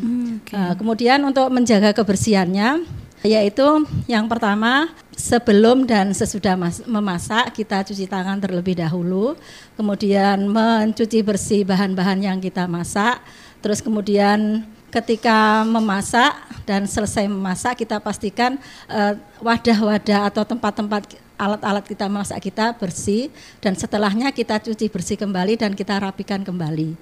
[0.49, 2.85] Eh, kemudian untuk menjaga kebersihannya,
[3.25, 3.65] yaitu
[4.05, 9.39] yang pertama sebelum dan sesudah mas- memasak kita cuci tangan terlebih dahulu,
[9.75, 13.21] kemudian mencuci bersih bahan-bahan yang kita masak,
[13.65, 16.37] terus kemudian ketika memasak
[16.69, 23.29] dan selesai memasak kita pastikan eh, wadah-wadah atau tempat-tempat alat-alat kita masak kita bersih
[23.61, 26.97] dan setelahnya kita cuci bersih kembali dan kita rapikan kembali.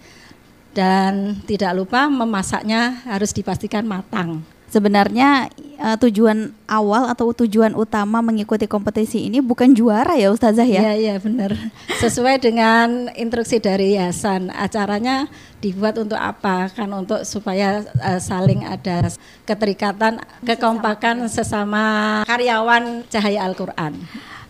[0.75, 4.43] Dan tidak lupa memasaknya harus dipastikan matang.
[4.75, 10.83] Sebenarnya eh, tujuan awal atau tujuan utama mengikuti kompetisi ini bukan juara ya Ustazah ya?
[10.83, 11.55] Iya, iya benar.
[12.03, 15.31] Sesuai dengan instruksi dari yayasan, acaranya
[15.63, 16.75] dibuat untuk apa?
[16.75, 19.15] Kan untuk supaya eh, saling ada
[19.47, 23.95] keterikatan, kekompakan sesama karyawan Cahaya Al-Qur'an.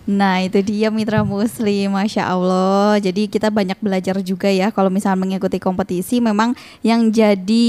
[0.05, 1.97] Nah itu dia mitra muslim.
[1.97, 3.01] Masya Allah.
[3.01, 6.21] Jadi kita banyak belajar juga ya Kalau misalnya mengikuti kompetisi.
[6.21, 6.53] Memang
[6.85, 7.67] yang jadi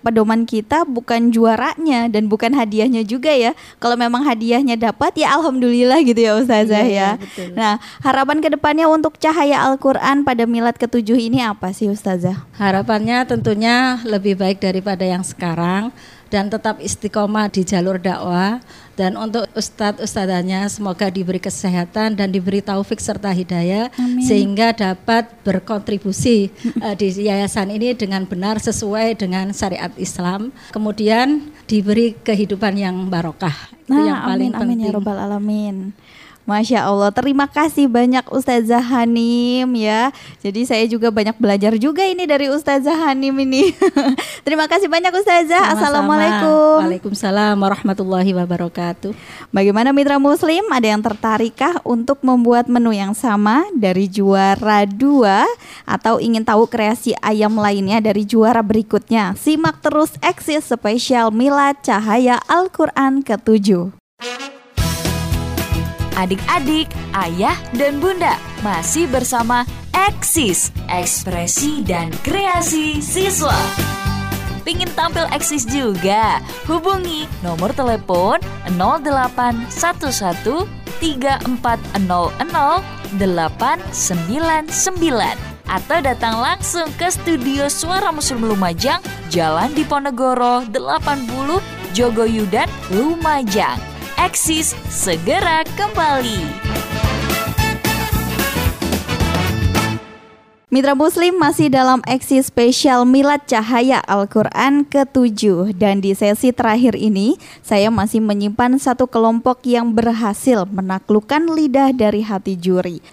[0.00, 3.52] pedoman kita bukan juaranya Dan bukan hadiahnya juga ya.
[3.76, 7.10] Kalau memang hadiahnya dapat ya Alhamdulillah gitu ya Ustazah Iya, ya.
[7.20, 7.52] betul.
[7.52, 12.48] Nah harapan ke depannya untuk cahaya Al-Quran pada milad ketujuh ini apa sih Ustazah?
[12.56, 15.92] Harapannya tentunya lebih baik daripada yang sekarang
[16.32, 18.62] dan tetap istiqomah di jalur dakwah.
[18.96, 23.92] Dan untuk ustadz ustadzanya semoga diberi kesehatan dan diberi taufik serta hidayah
[24.24, 26.48] sehingga dapat berkontribusi
[26.80, 30.48] eh, di yayasan ini dengan benar sesuai dengan syariat Islam.
[30.72, 33.76] Kemudian diberi kehidupan yang barokah.
[33.84, 34.88] Itu yang paling Nah, amin, amin penting.
[34.88, 35.76] Ya robbal alamin.
[36.46, 40.14] Masya Allah, terima kasih banyak Ustazah Hanim ya.
[40.38, 43.74] Jadi saya juga banyak belajar juga ini dari Ustazah Hanim ini.
[44.46, 45.74] terima kasih banyak Ustazah.
[45.74, 45.82] Sama-sama.
[46.14, 46.86] Assalamualaikum.
[46.86, 49.10] Waalaikumsalam warahmatullahi wabarakatuh
[49.50, 50.62] Bagaimana mitra muslim?
[50.70, 55.50] Ada yang tertarikkah untuk membuat menu yang sama dari juara dua
[55.82, 59.34] atau ingin tahu kreasi ayam lainnya dari juara berikutnya?
[59.34, 63.90] Simak terus eksis spesial Milad Cahaya Al-Quran ke-7.
[66.16, 73.56] Adik-adik, ayah, dan bunda masih bersama Eksis, ekspresi dan kreasi siswa.
[74.66, 76.42] Pingin tampil eksis juga?
[76.66, 78.42] Hubungi nomor telepon
[78.74, 80.66] 0811
[80.98, 82.82] 3400
[83.14, 91.60] 899 atau datang langsung ke studio Suara Muslim Lumajang, Jalan Diponegoro 80
[91.94, 93.95] Jogoyudan, Lumajang.
[94.16, 96.40] Eksis segera kembali.
[100.72, 107.36] Mitra Muslim masih dalam eksi spesial Milad Cahaya Al-Quran ke-7 Dan di sesi terakhir ini
[107.60, 113.04] saya masih menyimpan satu kelompok yang berhasil menaklukkan lidah dari hati juri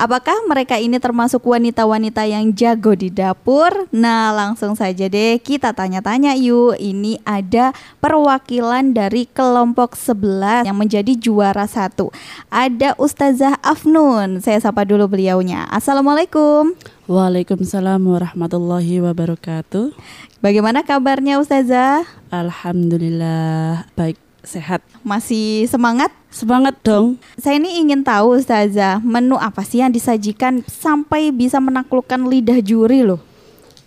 [0.00, 3.84] Apakah mereka ini termasuk wanita-wanita yang jago di dapur?
[3.92, 11.12] Nah langsung saja deh kita tanya-tanya yuk Ini ada perwakilan dari kelompok 11 yang menjadi
[11.20, 12.08] juara satu
[12.48, 16.72] Ada Ustazah Afnun Saya sapa dulu beliaunya Assalamualaikum
[17.10, 19.90] Waalaikumsalam warahmatullahi wabarakatuh.
[20.38, 22.06] Bagaimana kabarnya Ustazah?
[22.30, 24.29] Alhamdulillah baik.
[24.44, 24.80] Sehat.
[25.02, 26.12] Masih semangat?
[26.30, 27.18] Semangat dong.
[27.40, 33.02] Saya ini ingin tahu Ustazah, menu apa sih yang disajikan sampai bisa menaklukkan lidah juri
[33.02, 33.20] loh?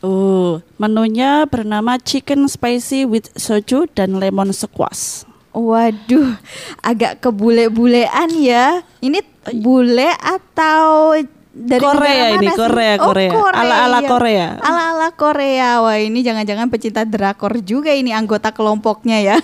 [0.04, 5.24] Oh, menunya bernama chicken spicy with soju dan lemon squash.
[5.56, 6.36] Waduh,
[6.84, 8.84] agak kebule-bulean ya.
[9.00, 9.24] Ini
[9.64, 11.16] bule atau
[11.54, 12.60] dari Korea ini, mana sih?
[12.60, 13.30] Korea, Oh, Korea.
[13.54, 14.48] Ala-ala Korea.
[14.58, 15.70] Ala-ala Korea.
[15.80, 19.38] Wah, ini jangan-jangan pecinta drakor juga ini anggota kelompoknya ya.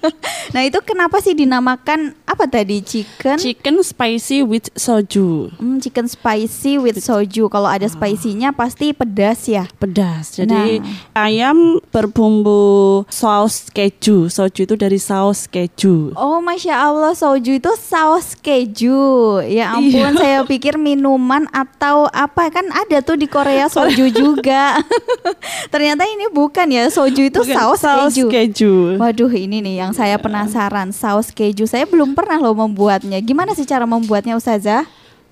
[0.54, 2.78] nah, itu kenapa sih dinamakan apa tadi?
[2.80, 3.34] Chicken?
[3.36, 5.50] Chicken spicy with soju.
[5.58, 7.50] Hmm, chicken spicy with soju.
[7.50, 9.66] Kalau ada spicy-nya pasti pedas ya.
[9.76, 10.38] Pedas.
[10.38, 10.86] Jadi Nah.
[11.18, 14.28] ayam berbumbu saus keju.
[14.28, 16.14] Soju itu dari saus keju.
[16.14, 19.42] Oh, masya Allah, soju itu saus keju.
[19.42, 20.14] Ya ampun, Iya.
[20.14, 24.76] saya pikir minuman atau apa kan ada tuh di Korea soju juga.
[25.72, 28.28] Ternyata ini bukan ya, soju itu Bukan, saus, saus keju.
[28.28, 28.74] keju.
[29.00, 31.64] Waduh, ini nih yang saya penasaran, saus keju.
[31.64, 33.16] Saya belum pernah loh membuatnya.
[33.24, 34.84] Gimana sih cara membuatnya, Ustazah?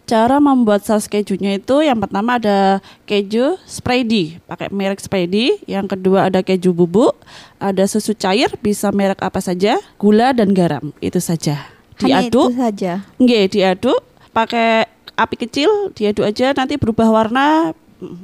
[0.04, 2.76] Cara membuat saus kejunya itu yang pertama ada
[3.08, 5.60] keju Sprady, pakai merek Sprady.
[5.64, 7.16] Yang kedua ada keju bubuk,
[7.56, 11.72] ada susu cair, bisa merek apa saja, gula dan garam, itu saja.
[12.04, 12.92] Hanya Diaduk, itu saja.
[13.16, 14.00] nggih, diaduk
[14.36, 17.72] pakai api kecil, diaduk aja nanti berubah warna,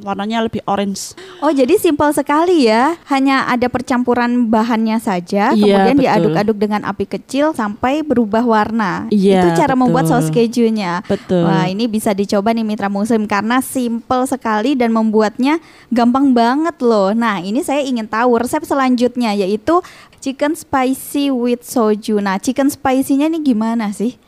[0.04, 1.14] warnanya lebih orange.
[1.40, 2.98] Oh, jadi simpel sekali ya.
[3.08, 6.04] Hanya ada percampuran bahannya saja, Iya, kemudian betul.
[6.04, 9.06] diaduk-aduk dengan api kecil sampai berubah warna.
[9.08, 10.20] Iya, Itu cara membuat betul.
[10.20, 11.00] saus kejunya.
[11.06, 11.46] Betul.
[11.46, 17.14] Wah, ini bisa dicoba nih mitra muslim karena simpel sekali dan membuatnya gampang banget loh.
[17.16, 19.80] Nah, ini saya ingin tahu resep selanjutnya yaitu
[20.20, 22.20] chicken spicy with soju.
[22.20, 24.20] Nah, chicken spicy-nya ini gimana sih?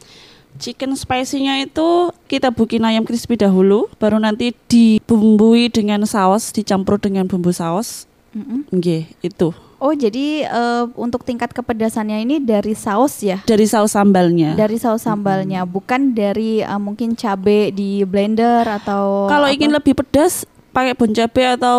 [0.60, 7.24] Chicken spicy-nya itu kita bikin ayam crispy dahulu, baru nanti dibumbui dengan saus, dicampur dengan
[7.24, 8.04] bumbu saus.
[8.32, 8.64] Mm-mm.
[8.72, 9.52] Nggih, itu.
[9.82, 13.42] Oh, jadi eh, untuk tingkat kepedasannya ini dari saus ya?
[13.42, 14.54] Dari saus sambalnya.
[14.54, 19.54] Dari saus sambalnya, bukan dari eh, mungkin cabe di blender atau Kalau apa?
[19.58, 21.78] ingin lebih pedas pakai bon cabe atau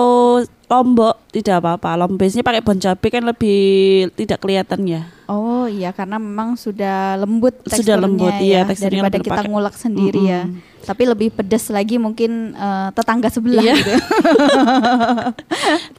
[0.67, 1.95] lombok tidak apa-apa.
[2.03, 3.59] Lomboknya pakai bon cabe kan lebih
[4.19, 5.01] tidak kelihatan ya.
[5.25, 9.47] Oh iya karena memang sudah lembut Sudah teksturnya lembut, ya, iya, teksturnya daripada kita pakai.
[9.47, 10.43] ngulek sendiri ya.
[10.43, 10.59] Mm-mm.
[10.83, 13.73] Tapi lebih pedas lagi mungkin eh, tetangga sebelah Iya.
[13.73, 13.93] gitu.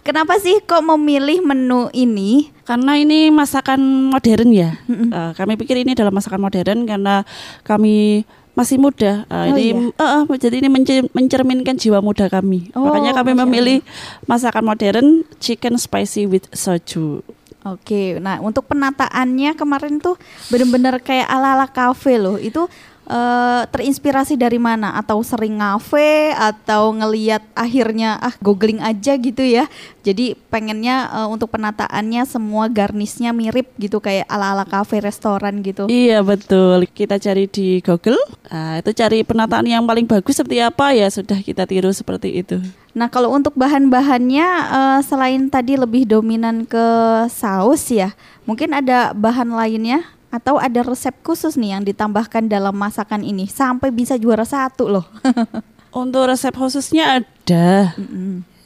[0.03, 2.51] Kenapa sih kok memilih menu ini?
[2.63, 4.71] Karena ini masakan modern ya.
[4.87, 7.23] Eh, kami pikir ini adalah masakan modern karena
[7.63, 8.23] kami
[8.53, 9.25] masih muda.
[9.25, 9.75] Eh, Oh, ini iya.
[9.91, 12.71] eh, eh, jadi ini mencer- mencerminkan jiwa muda kami.
[12.73, 13.79] Oh, Makanya kami memilih
[14.25, 15.07] masakan modern
[15.39, 17.21] chicken spicy with soju.
[17.65, 20.21] Oke, nah untuk penataannya kemarin tuh
[20.53, 22.37] bener-bener kayak ala-ala kafe loh.
[22.37, 22.69] Itu
[23.09, 24.97] eh, terinspirasi dari mana?
[24.99, 29.69] Atau sering ngafe atau ngeliat akhirnya ah googling aja gitu ya.
[30.05, 35.89] Jadi pengennya eh, untuk penataannya semua garnisnya mirip gitu kayak ala-ala kafe restoran gitu.
[35.89, 36.85] Iya betul.
[36.91, 38.21] Kita cari di Google.
[38.49, 42.61] Nah, itu cari penataan yang paling bagus seperti apa ya sudah kita tiru seperti itu.
[42.95, 46.87] Nah kalau untuk bahan-bahannya eh, selain tadi lebih dominan ke
[47.27, 48.15] saus ya,
[48.47, 53.95] mungkin ada bahan lainnya atau ada resep khusus nih yang ditambahkan dalam masakan ini sampai
[53.95, 55.07] bisa juara satu loh.
[55.95, 57.95] Untuk resep khususnya ada.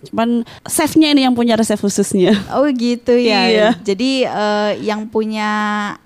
[0.08, 2.32] Cuman chefnya ini yang punya resep khususnya.
[2.56, 3.40] Oh gitu ya.
[3.52, 3.68] Iya.
[3.84, 5.50] Jadi eh, yang punya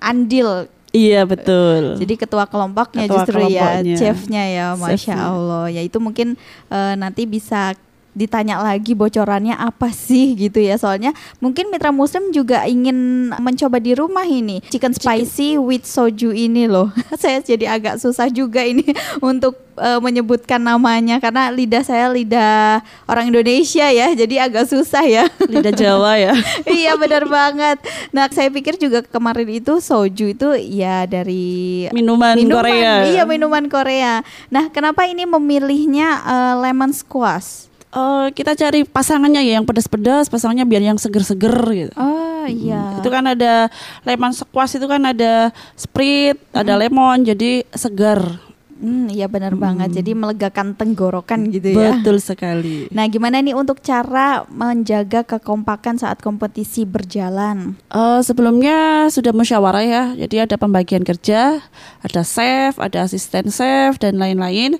[0.03, 0.67] andil.
[0.91, 1.95] Iya betul.
[1.97, 3.95] Jadi ketua kelompoknya Ketua justru ya, kelompoknya.
[3.97, 5.25] chefnya ya, masya Chefnya.
[5.31, 5.65] Allah.
[5.71, 6.35] Ya itu mungkin
[6.69, 7.71] eh, nanti bisa
[8.13, 11.11] ditanya lagi bocorannya apa sih gitu ya soalnya
[11.41, 16.93] mungkin mitra muslim juga ingin mencoba di rumah ini chicken spicy with soju ini loh
[17.21, 18.85] saya jadi agak susah juga ini
[19.21, 25.25] untuk eh, menyebutkan namanya karena lidah saya lidah orang Indonesia ya jadi agak susah ya
[25.49, 26.33] Lidah Jawa ya.
[26.69, 27.81] iya benar banget.
[28.13, 33.05] Nah saya pikir juga kemarin itu soju itu ya dari Minuman Korea.
[33.07, 34.23] Iya minuman Korea.
[34.49, 37.72] Nah kenapa ini memilihnya eh, lemon squash?
[37.93, 41.93] Oh, kita cari pasangannya ya yang pedas-pedas, pasangannya biar yang seger-seger gitu.
[41.93, 42.97] Oh iya.
[42.97, 43.69] Itu kan ada
[44.01, 48.41] lemon squash itu kan ada sprite, ada lemon jadi segar.
[48.83, 49.95] Hmm, iya benar banget.
[49.95, 51.95] Jadi melegakan tenggorokan gitu ya.
[51.95, 52.91] Betul sekali.
[52.91, 57.79] Nah gimana nih untuk cara menjaga kekompakan saat kompetisi berjalan?
[57.87, 61.63] Eh, sebelumnya sudah musyawarah ya, jadi ada pembagian kerja,
[62.03, 64.75] ada chef, ada asisten chef dan lain-lain.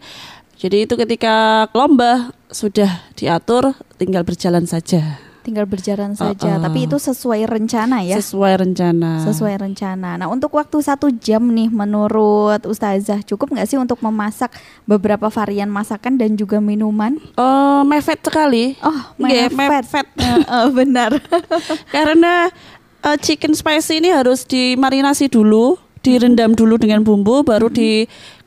[0.58, 6.56] Jadi itu ketika lomba sudah diatur, tinggal berjalan saja Tinggal berjalan saja.
[6.56, 6.64] Uh-uh.
[6.64, 8.16] Tapi itu sesuai rencana ya.
[8.16, 9.28] sesuai rencana.
[9.28, 10.16] Sesuai rencana.
[10.16, 14.56] Nah, untuk waktu satu jam nih, menurut Ustazah cukup nggak sih untuk memasak
[14.88, 17.20] beberapa varian masakan dan juga minuman?
[17.36, 18.80] Oh, mepet sekali.
[18.80, 19.52] Oh, mepet.
[19.52, 20.08] mepet.
[20.24, 21.12] Eh, eh, benar.
[21.96, 22.48] Karena
[23.04, 27.68] eh, chicken spicy ini harus dimarinasi dulu, direndam dulu dengan bumbu, baru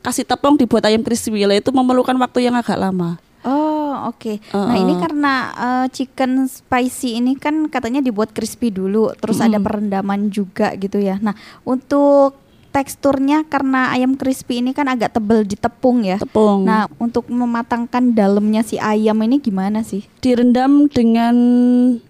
[0.07, 1.43] dikasih tepung dibuat ayam crispy.
[1.43, 3.19] Lah itu memerlukan waktu yang agak lama.
[3.43, 4.39] Oh oke.
[4.55, 4.79] Nah Uh-uh.
[4.79, 9.65] ini karena eh, chicken spicy ini kan katanya dibuat crispy dulu, terus ada Mm.
[9.67, 11.19] perendaman juga gitu ya.
[11.19, 11.35] Nah
[11.67, 12.39] untuk
[12.71, 16.23] teksturnya karena ayam crispy ini kan agak tebel di tepung ya.
[16.23, 16.63] Tepung.
[16.63, 20.07] Nah untuk mematangkan dalamnya si ayam ini gimana sih?
[20.23, 21.35] direndam dengan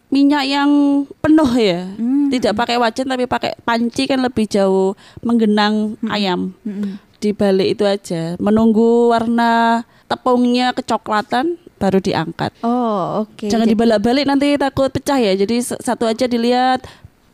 [0.10, 0.70] minyak yang
[1.20, 1.86] penuh ya.
[1.98, 2.34] Hmm.
[2.34, 6.56] Tidak pakai wajan tapi pakai panci kan lebih jauh menggenang ayam.
[6.66, 6.98] Mm-mm.
[7.18, 8.38] Di balik itu aja.
[8.38, 12.54] Menunggu warna tepungnya kecoklatan baru diangkat.
[12.62, 13.50] Oh oke.
[13.50, 15.34] Jangan Jadi- dibalik-balik nanti takut pecah ya.
[15.34, 16.86] Jadi satu aja dilihat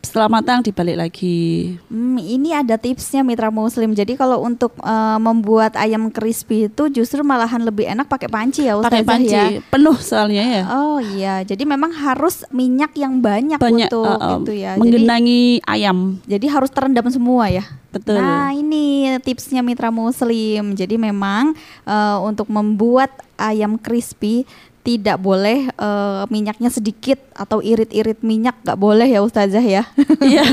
[0.04, 1.74] setelah matang dibalik lagi.
[1.88, 3.96] Hmm, ini ada tipsnya mitra muslim.
[3.96, 8.76] Jadi kalau untuk eh, membuat ayam crispy itu justru malahan lebih enak pakai panci ya
[8.78, 9.46] Pakai Ustazah panci ya.
[9.72, 10.62] penuh soalnya ya.
[10.68, 14.76] Oh iya, jadi memang harus minyak yang banyak, Banyak untuk uh, uh, itu ya.
[14.76, 16.20] Jadi, menggenangi ayam.
[16.28, 17.64] jadi harus terendam semua ya.
[17.94, 18.18] Betul.
[18.18, 20.74] Nah ini tipsnya mitra muslim.
[20.74, 21.54] Jadi memang
[21.86, 24.42] eh, untuk membuat ayam crispy
[24.84, 29.88] tidak boleh eh, minyaknya sedikit atau irit-irit minyak nggak boleh ya Ustazah ya.
[30.20, 30.44] Iya.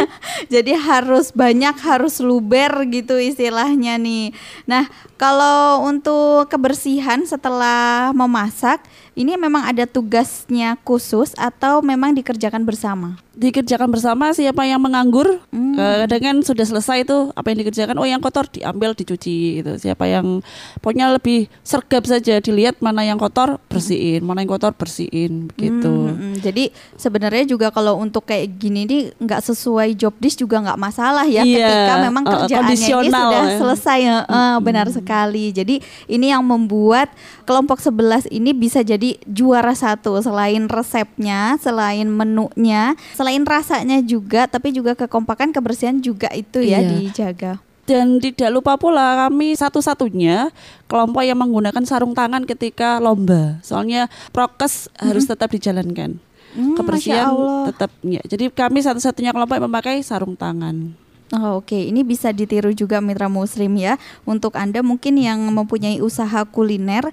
[0.52, 4.32] Jadi harus banyak, harus luber gitu istilahnya nih.
[4.64, 4.88] Nah,
[5.20, 8.80] kalau untuk kebersihan setelah memasak,
[9.12, 13.20] ini memang ada tugasnya khusus atau memang dikerjakan bersama?
[13.36, 15.76] Dikerjakan bersama siapa yang menganggur Hmm.
[15.76, 19.76] eh, kadang kan sudah selesai itu apa yang dikerjakan oh yang kotor diambil dicuci gitu
[19.76, 20.40] siapa yang
[20.80, 26.16] pokoknya lebih sergap saja dilihat mana yang kotor bersihin mana yang kotor bersihin begitu Hmm,
[26.16, 26.64] hmm, Jadi
[26.94, 31.44] sebenarnya juga kalau untuk kayak gini nih nggak sesuai job disk juga nggak masalah ya
[31.44, 33.56] Iya, ketika memang uh, kerjaannya ini kondisional sudah ya.
[33.58, 35.44] selesai eh, eh, benar sekali.
[35.50, 35.74] Jadi
[36.06, 37.12] ini yang membuat
[37.44, 44.70] kelompok 11 ini bisa jadi juara satu selain resepnya, selain menunya, selain rasanya juga, tapi
[44.70, 46.90] juga kekompakan kebersihan juga itu ya Iya.
[47.00, 47.52] dijaga.
[47.86, 50.50] dan tidak lupa pula kami satu-satunya
[50.90, 53.62] kelompok yang menggunakan sarung tangan ketika lomba.
[53.62, 56.18] Soalnya prokes harus tetap dijalankan.
[56.50, 57.30] Hmm, kebersihan
[57.70, 58.18] tetap ya.
[58.26, 60.98] Jadi kami satu-satunya kelompok yang memakai sarung tangan.
[61.34, 63.98] Oh, Oke, ini bisa ditiru juga mitra muslim ya.
[64.22, 67.10] Untuk Anda mungkin yang mempunyai usaha kuliner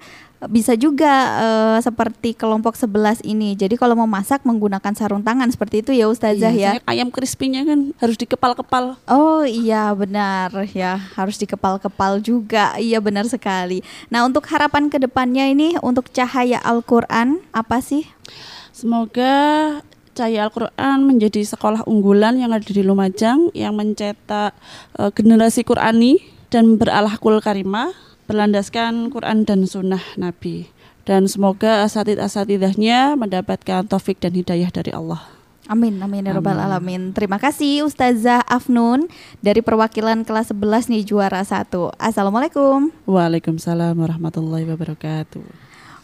[0.50, 3.54] bisa juga eh, seperti kelompok 11 ini.
[3.54, 6.54] Jadi kalau mau masak menggunakan sarung tangan seperti itu ya Ustazah ya.
[6.54, 12.98] Iya, soalnya ayam crispy-nya kan harus dikepal-kepal Oh iya benar ya harus dikepal-kepal juga iya
[13.04, 13.86] benar sekali.
[14.10, 18.08] Nah untuk harapan ke depannya ini untuk cahaya Al-Quran apa sih?
[18.74, 19.80] Semoga
[20.14, 24.54] Cahaya Al-Quran menjadi sekolah unggulan yang ada di Lumajang yang mencetak
[25.02, 26.22] eh, generasi Qurani
[26.54, 27.90] dan beralahkul karimah,
[28.26, 30.70] berlandaskan Quran dan Sunnah Nabi.
[31.04, 35.28] Dan semoga asatid-asatidahnya mendapatkan taufik dan hidayah dari Allah.
[35.72, 37.16] Amin amin ya rabbal alamin.
[37.16, 39.08] Terima kasih Ustazah Afnun
[39.40, 41.88] dari perwakilan kelas 11 nih juara satu.
[41.96, 42.92] Assalamualaikum.
[43.08, 45.63] Waalaikumsalam warahmatullahi wabarakatuh.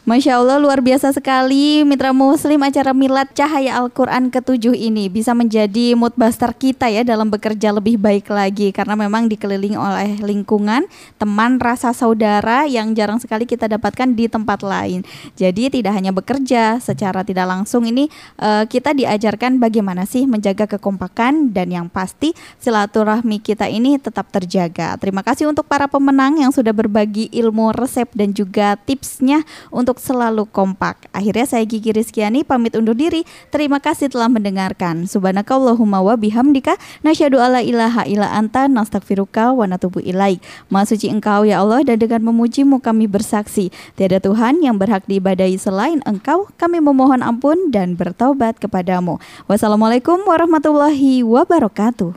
[0.10, 5.94] Masya Allah luar biasa sekali Mitra Muslim acara Milad Cahaya Al-Quran ke-7 ini Bisa menjadi
[5.94, 8.74] moodbuster kita ya dalam bekerja lebih baik lagi.
[8.74, 10.90] Karena memang dikelilingi oleh lingkungan,
[11.22, 15.06] teman, rasa saudara Yang jarang sekali kita dapatkan di tempat lain.
[15.38, 18.10] Jadi tidak hanya bekerja secara tidak langsung ini
[18.42, 24.98] eh, Kita diajarkan bagaimana sih menjaga kekompakan Dan yang pasti silaturahmi kita ini tetap terjaga.
[24.98, 30.48] Terima kasih untuk para pemenang yang sudah berbagi ilmu resep dan juga tipsnya untuk selalu
[30.48, 31.12] kompak.
[31.12, 33.28] Akhirnya saya Gigi Rizkyani pamit undur diri.
[33.52, 35.06] Terima kasih telah mendengarkan.
[35.06, 40.40] Subhanakallahumma wa bihamdika nasyhadu alla ilaha illa anta nastaghfiruka wa natubu ilaik.
[40.72, 43.70] Maha suci Engkau ya Allah dan dengan memujimu kami bersaksi
[44.00, 46.48] tiada Tuhan yang berhak diibadahi selain Engkau.
[46.56, 49.20] Kami memohon ampun dan bertaubat kepadamu.
[49.52, 52.16] Wassalamualaikum warahmatullahi wabarakatuh.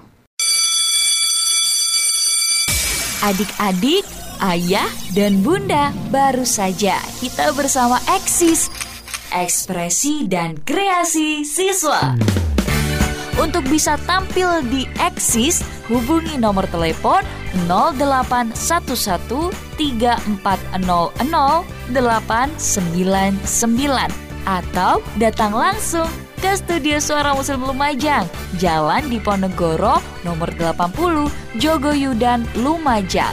[3.22, 4.02] Adik-adik,
[4.42, 8.66] ayah, dan bunda, baru saja kita bersama Eksis,
[9.30, 12.18] ekspresi dan kreasi siswa.
[13.40, 17.24] Untuk bisa tampil di Eksis, hubungi nomor telepon
[17.70, 19.40] 08413400
[24.42, 26.10] atau datang langsung
[26.42, 28.26] ke Studio Suara Muslim Lumajang,
[28.58, 31.30] Jalan Diponegoro, nomor 80,
[31.62, 33.32] Jogoyudan, Lumajang.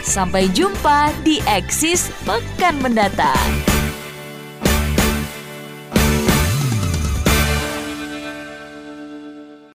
[0.00, 3.79] Sampai jumpa di Eksis pekan mendatang.